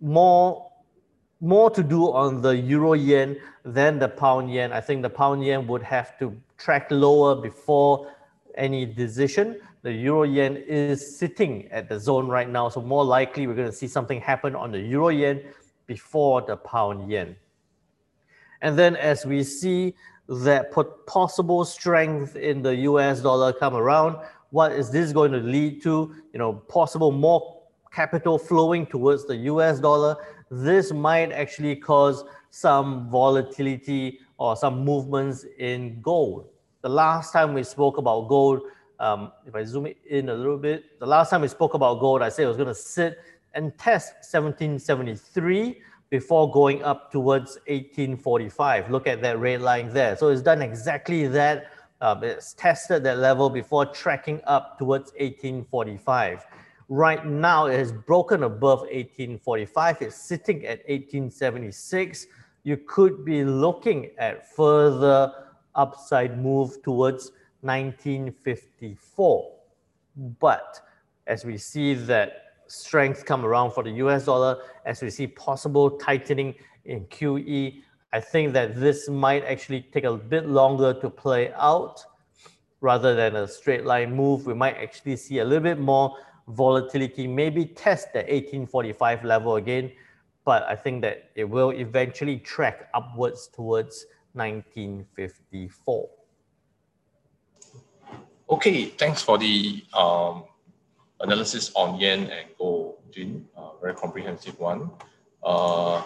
More 0.00 0.68
more 1.40 1.70
to 1.70 1.84
do 1.84 2.12
on 2.12 2.42
the 2.42 2.56
euro 2.56 2.94
yen 2.94 3.36
than 3.64 3.98
the 3.98 4.08
pound 4.08 4.52
yen. 4.52 4.72
I 4.72 4.80
think 4.80 5.02
the 5.02 5.10
pound 5.10 5.44
yen 5.44 5.68
would 5.68 5.84
have 5.84 6.18
to 6.18 6.36
track 6.56 6.88
lower 6.90 7.40
before 7.40 8.12
any 8.56 8.84
decision. 8.84 9.60
The 9.82 9.92
euro 9.92 10.24
yen 10.24 10.56
is 10.56 11.18
sitting 11.18 11.68
at 11.70 11.88
the 11.88 11.98
zone 11.98 12.28
right 12.28 12.48
now, 12.48 12.68
so 12.68 12.82
more 12.82 13.04
likely 13.04 13.46
we're 13.46 13.54
going 13.54 13.70
to 13.70 13.76
see 13.76 13.86
something 13.86 14.20
happen 14.20 14.54
on 14.56 14.72
the 14.72 14.80
euro 14.80 15.08
yen 15.08 15.42
before 15.86 16.42
the 16.42 16.56
pound 16.56 17.10
yen. 17.10 17.36
And 18.60 18.78
then 18.78 18.96
as 18.96 19.24
we 19.24 19.44
see 19.44 19.94
that 20.28 20.72
possible 21.06 21.64
strength 21.64 22.36
in 22.36 22.62
the 22.62 22.74
US 22.76 23.20
dollar 23.20 23.52
come 23.52 23.76
around, 23.76 24.16
what 24.50 24.72
is 24.72 24.90
this 24.90 25.12
going 25.12 25.32
to 25.32 25.38
lead 25.38 25.82
to? 25.82 26.14
You 26.32 26.38
know, 26.38 26.52
possible 26.52 27.12
more 27.12 27.62
capital 27.92 28.38
flowing 28.38 28.84
towards 28.84 29.26
the 29.26 29.36
US 29.36 29.78
dollar 29.80 30.16
this 30.50 30.92
might 30.92 31.32
actually 31.32 31.76
cause 31.76 32.24
some 32.50 33.10
volatility 33.10 34.20
or 34.38 34.56
some 34.56 34.84
movements 34.84 35.44
in 35.58 36.00
gold. 36.00 36.48
The 36.80 36.88
last 36.88 37.32
time 37.32 37.54
we 37.54 37.62
spoke 37.62 37.98
about 37.98 38.28
gold, 38.28 38.62
um, 39.00 39.32
if 39.46 39.54
I 39.54 39.64
zoom 39.64 39.86
in 40.08 40.28
a 40.28 40.34
little 40.34 40.58
bit, 40.58 40.98
the 40.98 41.06
last 41.06 41.30
time 41.30 41.42
we 41.42 41.48
spoke 41.48 41.74
about 41.74 42.00
gold, 42.00 42.22
I 42.22 42.28
said 42.28 42.44
it 42.44 42.48
was 42.48 42.56
going 42.56 42.68
to 42.68 42.74
sit 42.74 43.18
and 43.54 43.76
test 43.78 44.14
1773 44.30 45.80
before 46.10 46.50
going 46.50 46.82
up 46.82 47.12
towards 47.12 47.56
1845. 47.66 48.90
Look 48.90 49.06
at 49.06 49.20
that 49.22 49.38
red 49.38 49.62
line 49.62 49.92
there. 49.92 50.16
So 50.16 50.28
it's 50.28 50.42
done 50.42 50.62
exactly 50.62 51.26
that. 51.28 51.70
Um, 52.00 52.22
it's 52.22 52.54
tested 52.54 53.02
that 53.04 53.18
level 53.18 53.50
before 53.50 53.86
tracking 53.86 54.40
up 54.46 54.78
towards 54.78 55.12
1845. 55.12 56.46
Right 56.88 57.26
now, 57.26 57.66
it 57.66 57.76
has 57.76 57.92
broken 57.92 58.44
above 58.44 58.80
1845. 58.80 60.02
It's 60.02 60.16
sitting 60.16 60.64
at 60.64 60.78
1876. 60.88 62.26
You 62.62 62.76
could 62.78 63.24
be 63.24 63.44
looking 63.44 64.10
at 64.18 64.50
further 64.54 65.32
upside 65.74 66.38
move 66.42 66.82
towards 66.82 67.32
1954. 67.62 69.52
But 70.40 70.80
as 71.26 71.44
we 71.44 71.56
see 71.58 71.94
that 71.94 72.44
strength 72.66 73.24
come 73.24 73.44
around 73.44 73.72
for 73.72 73.82
the 73.82 73.90
US 74.04 74.24
dollar, 74.24 74.62
as 74.84 75.02
we 75.02 75.10
see 75.10 75.26
possible 75.26 75.90
tightening 75.90 76.54
in 76.84 77.06
QE, 77.06 77.82
I 78.12 78.20
think 78.20 78.52
that 78.54 78.74
this 78.74 79.08
might 79.08 79.44
actually 79.44 79.82
take 79.82 80.04
a 80.04 80.14
bit 80.16 80.46
longer 80.46 80.94
to 81.00 81.10
play 81.10 81.52
out 81.54 82.04
rather 82.80 83.14
than 83.14 83.36
a 83.36 83.46
straight 83.46 83.84
line 83.84 84.14
move. 84.14 84.46
We 84.46 84.54
might 84.54 84.76
actually 84.76 85.16
see 85.16 85.40
a 85.40 85.44
little 85.44 85.62
bit 85.62 85.78
more 85.78 86.16
volatility, 86.48 87.26
maybe 87.26 87.66
test 87.66 88.12
the 88.12 88.20
1845 88.20 89.24
level 89.24 89.56
again, 89.56 89.92
but 90.44 90.62
I 90.62 90.76
think 90.76 91.02
that 91.02 91.30
it 91.34 91.44
will 91.44 91.70
eventually 91.70 92.38
track 92.38 92.88
upwards 92.94 93.48
towards 93.48 94.06
1954. 94.32 96.08
Okay, 98.50 98.86
thanks 98.86 99.20
for 99.20 99.36
the 99.36 99.84
um, 99.92 100.44
analysis 101.20 101.70
on 101.74 102.00
yen 102.00 102.30
and 102.30 102.48
gold, 102.58 102.96
Jin. 103.10 103.46
Uh, 103.56 103.76
very 103.80 103.94
comprehensive 103.94 104.58
one. 104.58 104.90
Uh, 105.42 106.02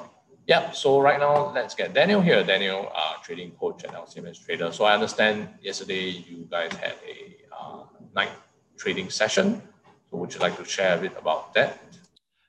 yeah, 0.48 0.72
so 0.72 1.00
right 1.00 1.20
now 1.20 1.52
let's 1.52 1.76
get 1.76 1.94
Daniel 1.94 2.20
here. 2.20 2.42
Daniel, 2.42 2.90
uh, 2.94 3.14
trading 3.22 3.52
coach 3.52 3.84
and 3.84 3.92
LCMS 3.92 4.44
trader. 4.44 4.72
So 4.72 4.84
I 4.84 4.94
understand 4.94 5.48
yesterday 5.62 6.08
you 6.08 6.48
guys 6.50 6.72
had 6.72 6.96
a 7.06 7.36
uh, 7.56 7.84
night 8.14 8.32
trading 8.76 9.08
session. 9.08 9.62
So 10.10 10.16
would 10.16 10.34
you 10.34 10.40
like 10.40 10.56
to 10.58 10.64
share 10.64 10.98
a 10.98 11.00
bit 11.00 11.12
about 11.16 11.54
that? 11.54 11.78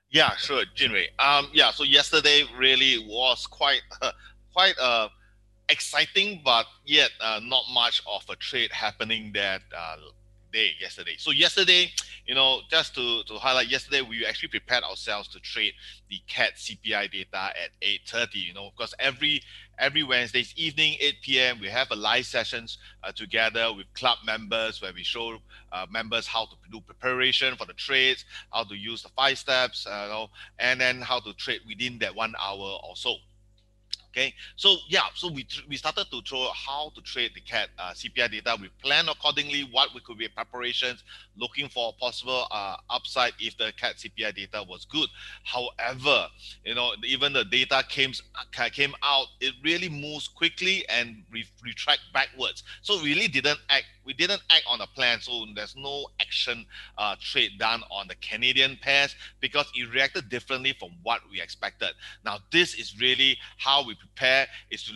Yeah, 0.09 0.35
sure, 0.37 0.63
Jinwei. 0.75 1.07
Um, 1.19 1.49
yeah, 1.53 1.69
so 1.69 1.83
yesterday 1.83 2.43
really 2.57 3.05
was 3.07 3.45
quite 3.45 3.81
uh, 4.01 4.11
quite 4.53 4.73
uh, 4.79 5.09
exciting, 5.69 6.41
but 6.43 6.65
yet 6.85 7.11
uh, 7.21 7.39
not 7.43 7.63
much 7.73 8.01
of 8.07 8.23
a 8.29 8.35
trade 8.35 8.71
happening 8.71 9.31
that 9.33 9.61
uh, 9.75 9.95
day 10.53 10.71
yesterday. 10.79 11.15
So 11.17 11.31
yesterday, 11.31 11.91
you 12.27 12.35
know, 12.35 12.61
just 12.69 12.95
to, 12.95 13.23
to 13.23 13.33
highlight, 13.35 13.67
yesterday 13.67 14.01
we 14.01 14.25
actually 14.25 14.49
prepared 14.49 14.83
ourselves 14.83 15.27
to 15.29 15.39
trade 15.39 15.73
the 16.09 16.21
CAD 16.27 16.53
CPI 16.55 17.11
data 17.11 17.51
at 17.61 17.71
8:30. 17.81 18.35
You 18.35 18.53
know, 18.53 18.69
because 18.75 18.93
every 18.99 19.41
every 19.79 20.03
Wednesdays 20.03 20.53
evening 20.55 20.95
8 21.01 21.15
p.m. 21.23 21.59
we 21.59 21.67
have 21.67 21.89
a 21.91 21.95
live 21.95 22.25
sessions 22.25 22.77
uh, 23.03 23.11
together 23.11 23.73
with 23.73 23.91
club 23.93 24.19
members 24.25 24.81
where 24.81 24.93
we 24.93 25.03
show 25.03 25.37
uh, 25.71 25.85
members 25.89 26.27
how 26.27 26.45
to 26.45 26.55
do 26.71 26.79
preparation 26.81 27.55
for 27.55 27.65
the 27.65 27.73
trades, 27.73 28.23
how 28.53 28.63
to 28.63 28.75
use 28.75 29.01
the 29.01 29.09
five 29.09 29.37
steps, 29.37 29.87
uh, 29.87 30.03
you 30.03 30.09
know, 30.09 30.27
and 30.59 30.79
then 30.79 31.01
how 31.01 31.19
to 31.19 31.33
trade 31.33 31.61
within 31.67 31.97
that 31.99 32.15
one 32.15 32.33
hour 32.39 32.79
or 32.83 32.95
so. 32.95 33.15
Okay, 34.15 34.31
so 34.55 34.75
yeah, 34.89 35.07
so 35.15 35.27
we 35.27 35.43
we 35.67 35.75
started 35.75 36.05
to 36.11 36.21
throw 36.21 36.47
how 36.53 36.91
to 36.93 37.01
trade 37.01 37.31
the 37.33 37.41
CAD 37.41 37.69
uh, 37.79 37.93
CPI 37.93 38.29
data. 38.29 38.55
We 38.61 38.69
plan 38.83 39.09
accordingly 39.09 39.67
what 39.71 39.89
we 39.95 40.01
could 40.01 40.19
be 40.19 40.27
preparations, 40.27 41.03
looking 41.35 41.67
for 41.67 41.93
possible 41.99 42.45
uh, 42.51 42.75
upside 42.91 43.33
if 43.39 43.57
the 43.57 43.73
CAD 43.75 43.95
CPI 43.95 44.35
data 44.35 44.63
was 44.69 44.85
good. 44.85 45.09
However, 45.43 46.27
you 46.63 46.75
know, 46.75 46.91
even 47.03 47.33
the 47.33 47.43
data 47.43 47.83
came 47.89 48.13
came 48.71 48.93
out, 49.01 49.25
it 49.41 49.55
really 49.63 49.89
moves 49.89 50.27
quickly 50.27 50.87
and 50.89 51.23
re 51.31 51.43
retract 51.63 52.01
backwards. 52.13 52.61
So 52.83 53.01
really 53.01 53.27
didn't 53.27 53.61
act 53.69 53.85
we 54.05 54.13
didn't 54.13 54.41
act 54.49 54.63
on 54.69 54.81
a 54.81 54.87
plan, 54.87 55.21
so 55.21 55.45
there's 55.55 55.75
no 55.75 56.07
action 56.19 56.65
uh, 56.97 57.15
trade 57.19 57.51
done 57.57 57.83
on 57.89 58.07
the 58.07 58.15
Canadian 58.15 58.77
pairs 58.81 59.15
because 59.39 59.71
it 59.75 59.91
reacted 59.93 60.29
differently 60.29 60.73
from 60.77 60.91
what 61.03 61.21
we 61.31 61.41
expected. 61.41 61.89
Now, 62.25 62.39
this 62.51 62.73
is 62.75 62.99
really 62.99 63.37
how 63.57 63.85
we 63.85 63.95
prepare 64.03 64.47
is 64.71 64.83
to 64.83 64.93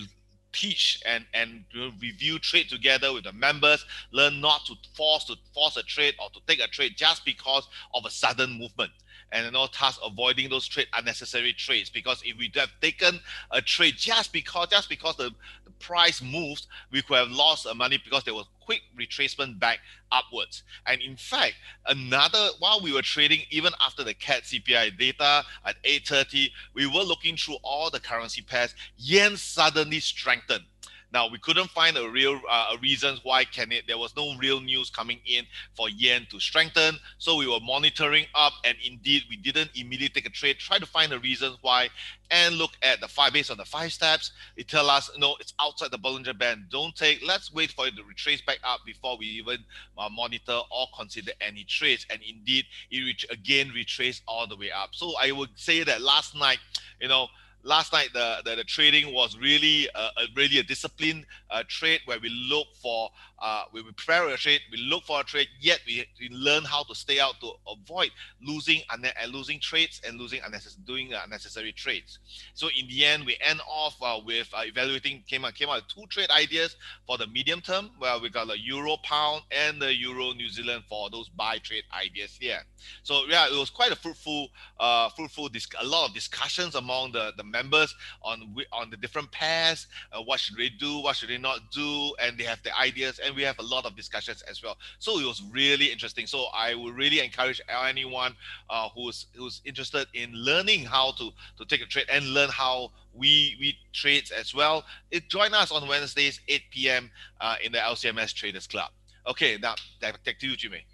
teach 0.54 1.02
and 1.06 1.26
and 1.34 1.64
review 2.02 2.40
trade 2.40 2.70
together 2.70 3.14
with 3.14 3.24
the 3.24 3.34
members 3.34 3.86
learn 4.12 4.40
not 4.42 4.66
to 4.66 4.74
force 4.96 5.26
to 5.26 5.36
force 5.54 5.78
a 5.78 5.84
trade 5.84 6.16
or 6.22 6.30
to 6.30 6.40
take 6.48 6.60
a 6.60 6.68
trade 6.68 6.94
just 6.96 7.24
because 7.26 7.68
of 7.94 8.06
a 8.06 8.10
sudden 8.10 8.58
movement 8.58 8.92
and 9.32 9.46
you 9.46 9.52
know 9.52 9.68
thus 9.80 10.00
avoiding 10.06 10.50
those 10.50 10.68
trade 10.68 10.88
unnecessary 10.94 11.54
trades. 11.54 11.90
Because 11.90 12.22
if 12.26 12.38
we 12.38 12.52
have 12.56 12.72
taken 12.82 13.20
a 13.52 13.62
trade 13.62 13.96
just 13.98 14.34
because 14.34 14.68
just 14.70 14.90
because 14.90 15.16
the, 15.18 15.32
the 15.66 15.72
price 15.80 16.22
moves 16.22 16.68
we 16.92 17.02
could 17.02 17.18
have 17.18 17.30
lost 17.30 17.68
money 17.76 18.00
because 18.04 18.24
there 18.24 18.34
was 18.34 18.46
quick 18.60 18.82
retracement 19.00 19.60
back 19.60 19.80
upwards. 20.12 20.64
And 20.86 21.02
in 21.02 21.16
fact 21.16 21.56
another 21.86 22.50
while 22.60 22.82
we 22.82 22.94
were 22.94 23.02
trading 23.02 23.42
even 23.50 23.74
after 23.82 24.04
the 24.04 24.14
CAD 24.14 24.44
CPI 24.44 24.98
data 24.98 25.44
at 25.66 25.82
8:30 25.84 26.50
we 26.74 26.86
were 26.86 27.04
looking 27.04 27.36
through 27.38 27.58
all 27.64 27.90
the 27.90 28.00
currency 28.00 28.42
pairs 28.42 28.76
yen 28.98 29.38
suddenly 29.38 30.00
strengthened 30.00 30.66
now 31.14 31.30
we 31.30 31.38
couldn't 31.38 31.70
find 31.70 31.96
a 31.98 32.10
real 32.10 32.40
uh, 32.50 32.76
reasons 32.82 33.22
why 33.24 33.46
can 33.46 33.72
it. 33.72 33.86
There 33.88 33.98
was 33.98 34.16
no 34.16 34.36
real 34.38 34.60
news 34.60 34.90
coming 34.90 35.20
in 35.26 35.46
for 35.74 35.90
yen 35.90 36.28
to 36.32 36.40
strengthen. 36.40 36.98
So 37.18 37.38
we 37.38 37.48
were 37.48 37.62
monitoring 37.62 38.26
up, 38.36 38.54
and 38.66 38.76
indeed 38.86 39.24
we 39.30 39.38
didn't 39.38 39.72
immediately 39.76 40.22
take 40.22 40.30
a 40.30 40.34
trade. 40.34 40.58
Try 40.58 40.80
to 40.80 40.86
find 40.86 41.12
the 41.12 41.20
reasons 41.20 41.58
why, 41.62 41.90
and 42.30 42.56
look 42.56 42.72
at 42.82 43.00
the 43.00 43.08
five 43.08 43.34
based 43.34 43.52
on 43.52 43.58
the 43.58 43.66
five 43.66 43.94
steps. 43.94 44.32
It 44.58 44.68
tell 44.68 44.90
us 44.90 45.10
no, 45.18 45.36
it's 45.40 45.54
outside 45.62 45.92
the 45.92 46.00
Bollinger 46.00 46.38
Band. 46.38 46.66
Don't 46.70 46.96
take. 46.96 47.22
Let's 47.26 47.54
wait 47.54 47.72
for 47.72 47.88
it 47.88 47.96
to 47.96 48.04
retrace 48.04 48.42
back 48.42 48.60
up 48.64 48.82
before 48.86 49.18
we 49.18 49.28
even 49.28 49.60
uh, 49.98 50.10
monitor 50.10 50.60
or 50.72 50.88
consider 50.98 51.32
any 51.40 51.64
trades. 51.64 52.06
And 52.10 52.20
indeed, 52.28 52.66
it 52.92 53.24
again 53.32 53.72
retraced 53.74 54.24
all 54.28 54.46
the 54.46 54.58
way 54.58 54.72
up. 54.72 54.90
So 54.92 55.14
I 55.22 55.32
would 55.32 55.50
say 55.56 55.84
that 55.84 56.02
last 56.02 56.36
night, 56.36 56.60
you 57.00 57.08
know 57.08 57.28
last 57.68 57.92
night 57.92 58.10
the, 58.14 58.38
the, 58.46 58.56
the 58.56 58.64
trading 58.64 59.14
was 59.14 59.38
really 59.38 59.90
a, 59.94 60.00
a 60.00 60.26
really 60.36 60.58
a 60.58 60.64
disciplined 60.64 61.26
uh, 61.52 61.64
trade 61.68 62.00
where 62.06 62.18
we 62.20 62.30
look 62.30 62.68
for 62.82 63.10
uh, 63.40 63.64
we 63.74 63.84
prepare 63.84 64.28
a 64.30 64.38
trade 64.38 64.62
we 64.72 64.78
look 64.78 65.04
for 65.04 65.22
a 65.22 65.24
trade 65.24 65.48
yet 65.60 65.80
we, 65.86 66.06
we 66.20 66.30
learn 66.30 66.64
how 66.64 66.84
to 66.84 66.96
stay 66.96 67.20
out 67.20 67.36
to 67.40 67.52
avoid 67.72 68.10
losing 68.42 68.82
and 68.92 69.06
uh, 69.06 69.10
losing 69.28 69.60
trades 69.60 70.02
and 70.08 70.20
losing 70.20 70.40
unnecessary 70.46 70.84
doing 70.86 71.14
unnecessary 71.24 71.72
trades 71.72 72.20
so 72.54 72.68
in 72.80 72.88
the 72.88 73.06
end 73.06 73.26
we 73.26 73.38
end 73.42 73.60
off 73.70 73.96
uh, 74.02 74.20
with 74.26 74.50
uh, 74.54 74.62
evaluating 74.64 75.24
came 75.28 75.46
out 75.46 75.54
came 75.54 75.70
out 75.70 75.84
two 75.88 76.06
trade 76.08 76.30
ideas 76.32 76.76
for 77.06 77.18
the 77.18 77.28
medium 77.28 77.62
term 77.62 77.90
where 78.00 78.20
we 78.20 78.30
got 78.30 78.48
the 78.48 78.60
euro 78.60 78.98
pound 79.04 79.42
and 79.52 79.82
the 79.82 79.94
euro 79.96 80.32
new 80.34 80.50
zealand 80.50 80.84
for 80.90 81.10
those 81.10 81.30
buy 81.30 81.58
trade 81.60 81.84
ideas 81.94 82.38
here 82.40 82.60
so 83.04 83.24
yeah 83.28 83.48
it 83.48 83.58
was 83.58 83.70
quite 83.70 83.92
a 83.92 83.96
fruitful 83.96 84.50
uh 84.80 85.10
fruitful 85.10 85.50
a 85.80 85.86
lot 85.86 86.08
of 86.08 86.14
discussions 86.14 86.76
among 86.76 87.12
the 87.12 87.32
the 87.38 87.44
members 87.44 87.94
on 88.22 88.56
on 88.72 88.90
the 88.90 88.98
different 88.98 89.32
pairs. 89.32 89.88
Uh, 90.12 90.22
what 90.22 90.40
should 90.40 90.58
they 90.58 90.70
do? 90.70 91.00
What 91.00 91.16
should 91.16 91.30
they 91.30 91.38
not 91.38 91.72
do? 91.72 92.14
And 92.22 92.38
they 92.38 92.44
have 92.44 92.62
the 92.64 92.78
ideas, 92.78 93.20
and 93.28 93.36
we 93.36 93.44
have 93.44 93.60
a 93.60 93.64
lot 93.64 93.86
of 93.86 93.96
discussions 93.96 94.42
as 94.44 94.64
well. 94.64 94.78
So 95.00 95.20
it 95.20 95.26
was 95.26 95.44
really 95.52 95.92
interesting. 95.92 96.26
So 96.26 96.46
I 96.54 96.74
would 96.74 96.96
really 96.96 97.20
encourage 97.20 97.62
anyone 97.70 98.36
uh, 98.70 98.90
who's 98.96 99.28
who's 99.36 99.62
interested 99.66 100.08
in 100.14 100.32
learning 100.34 100.86
how 100.86 101.12
to 101.20 101.30
to 101.58 101.66
take 101.66 101.82
a 101.82 101.86
trade 101.86 102.08
and 102.10 102.34
learn 102.34 102.50
how 102.50 102.92
we 103.14 103.56
we 103.60 103.78
trade 103.94 104.32
as 104.32 104.56
well. 104.56 104.86
It 105.12 105.30
join 105.30 105.54
us 105.54 105.72
on 105.72 105.88
Wednesdays 105.88 106.40
8 106.48 106.62
p.m. 106.72 107.12
Uh, 107.42 107.56
in 107.64 107.72
the 107.72 107.80
LCMS 107.80 108.34
Traders 108.34 108.68
Club. 108.68 108.90
Okay, 109.28 109.58
now 109.62 109.76
back 110.00 110.24
to 110.24 110.48
you, 110.48 110.56
Jimmy. 110.56 110.86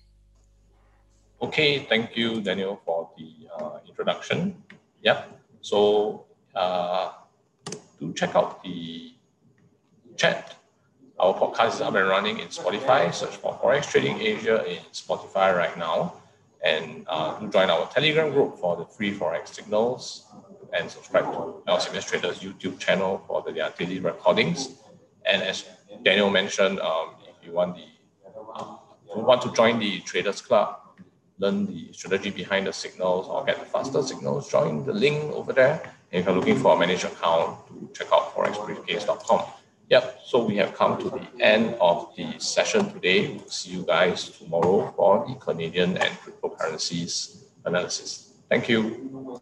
Okay, 1.41 1.79
thank 1.79 2.15
you, 2.15 2.41
Daniel, 2.41 2.81
for 2.85 3.09
the 3.17 3.29
uh, 3.53 3.79
introduction. 3.87 4.55
Yep. 5.01 5.39
So 5.61 6.25
uh, 6.55 7.11
do 7.99 8.13
check 8.13 8.35
out 8.35 8.63
the 8.63 9.13
chat. 10.15 10.55
Our 11.23 11.33
podcast 11.33 11.75
is 11.75 11.79
up 11.79 11.95
and 11.95 12.05
running 12.09 12.39
in 12.39 12.49
Spotify. 12.49 13.13
Search 13.13 13.37
for 13.37 13.57
Forex 13.63 13.89
Trading 13.89 14.19
Asia 14.19 14.65
in 14.69 14.79
Spotify 14.91 15.55
right 15.55 15.77
now. 15.77 16.15
And 16.61 17.05
uh, 17.07 17.39
join 17.47 17.69
our 17.69 17.87
Telegram 17.87 18.29
group 18.29 18.57
for 18.59 18.75
the 18.75 18.83
free 18.83 19.17
Forex 19.17 19.47
signals 19.55 20.25
and 20.73 20.91
subscribe 20.91 21.31
to 21.31 21.63
LCMS 21.65 22.07
Traders 22.09 22.39
YouTube 22.39 22.77
channel 22.77 23.23
for 23.25 23.41
the, 23.41 23.53
their 23.53 23.69
daily 23.77 24.01
recordings. 24.01 24.75
And 25.25 25.41
as 25.41 25.63
Daniel 26.03 26.29
mentioned, 26.29 26.81
um, 26.81 27.11
if 27.25 27.47
you 27.47 27.53
want 27.53 27.77
the 27.77 27.85
uh, 28.53 28.75
want 29.15 29.41
to 29.43 29.53
join 29.53 29.79
the 29.79 30.01
Traders 30.01 30.41
Club, 30.41 30.77
learn 31.37 31.67
the 31.67 31.93
strategy 31.93 32.31
behind 32.31 32.67
the 32.67 32.73
signals 32.73 33.27
or 33.29 33.45
get 33.45 33.61
the 33.61 33.65
faster 33.65 34.03
signals, 34.03 34.51
join 34.51 34.85
the 34.85 34.91
link 34.91 35.23
over 35.31 35.53
there. 35.53 35.81
And 36.11 36.19
if 36.19 36.25
you're 36.25 36.35
looking 36.35 36.59
for 36.59 36.75
a 36.75 36.77
managed 36.77 37.05
account, 37.05 37.65
to 37.69 37.89
check 37.93 38.11
out 38.11 38.35
forexbriefcase.com. 38.35 39.62
Yep, 39.89 40.21
so 40.25 40.45
we 40.45 40.55
have 40.57 40.73
come 40.73 40.97
to 40.97 41.09
the 41.09 41.27
end 41.39 41.75
of 41.79 42.13
the 42.15 42.39
session 42.39 42.91
today. 42.91 43.27
We'll 43.27 43.49
see 43.49 43.71
you 43.71 43.83
guys 43.85 44.29
tomorrow 44.29 44.93
for 44.95 45.25
the 45.27 45.35
Canadian 45.35 45.97
and 45.97 46.11
cryptocurrencies 46.19 47.43
analysis. 47.65 48.33
Thank 48.49 48.69
you. 48.69 49.41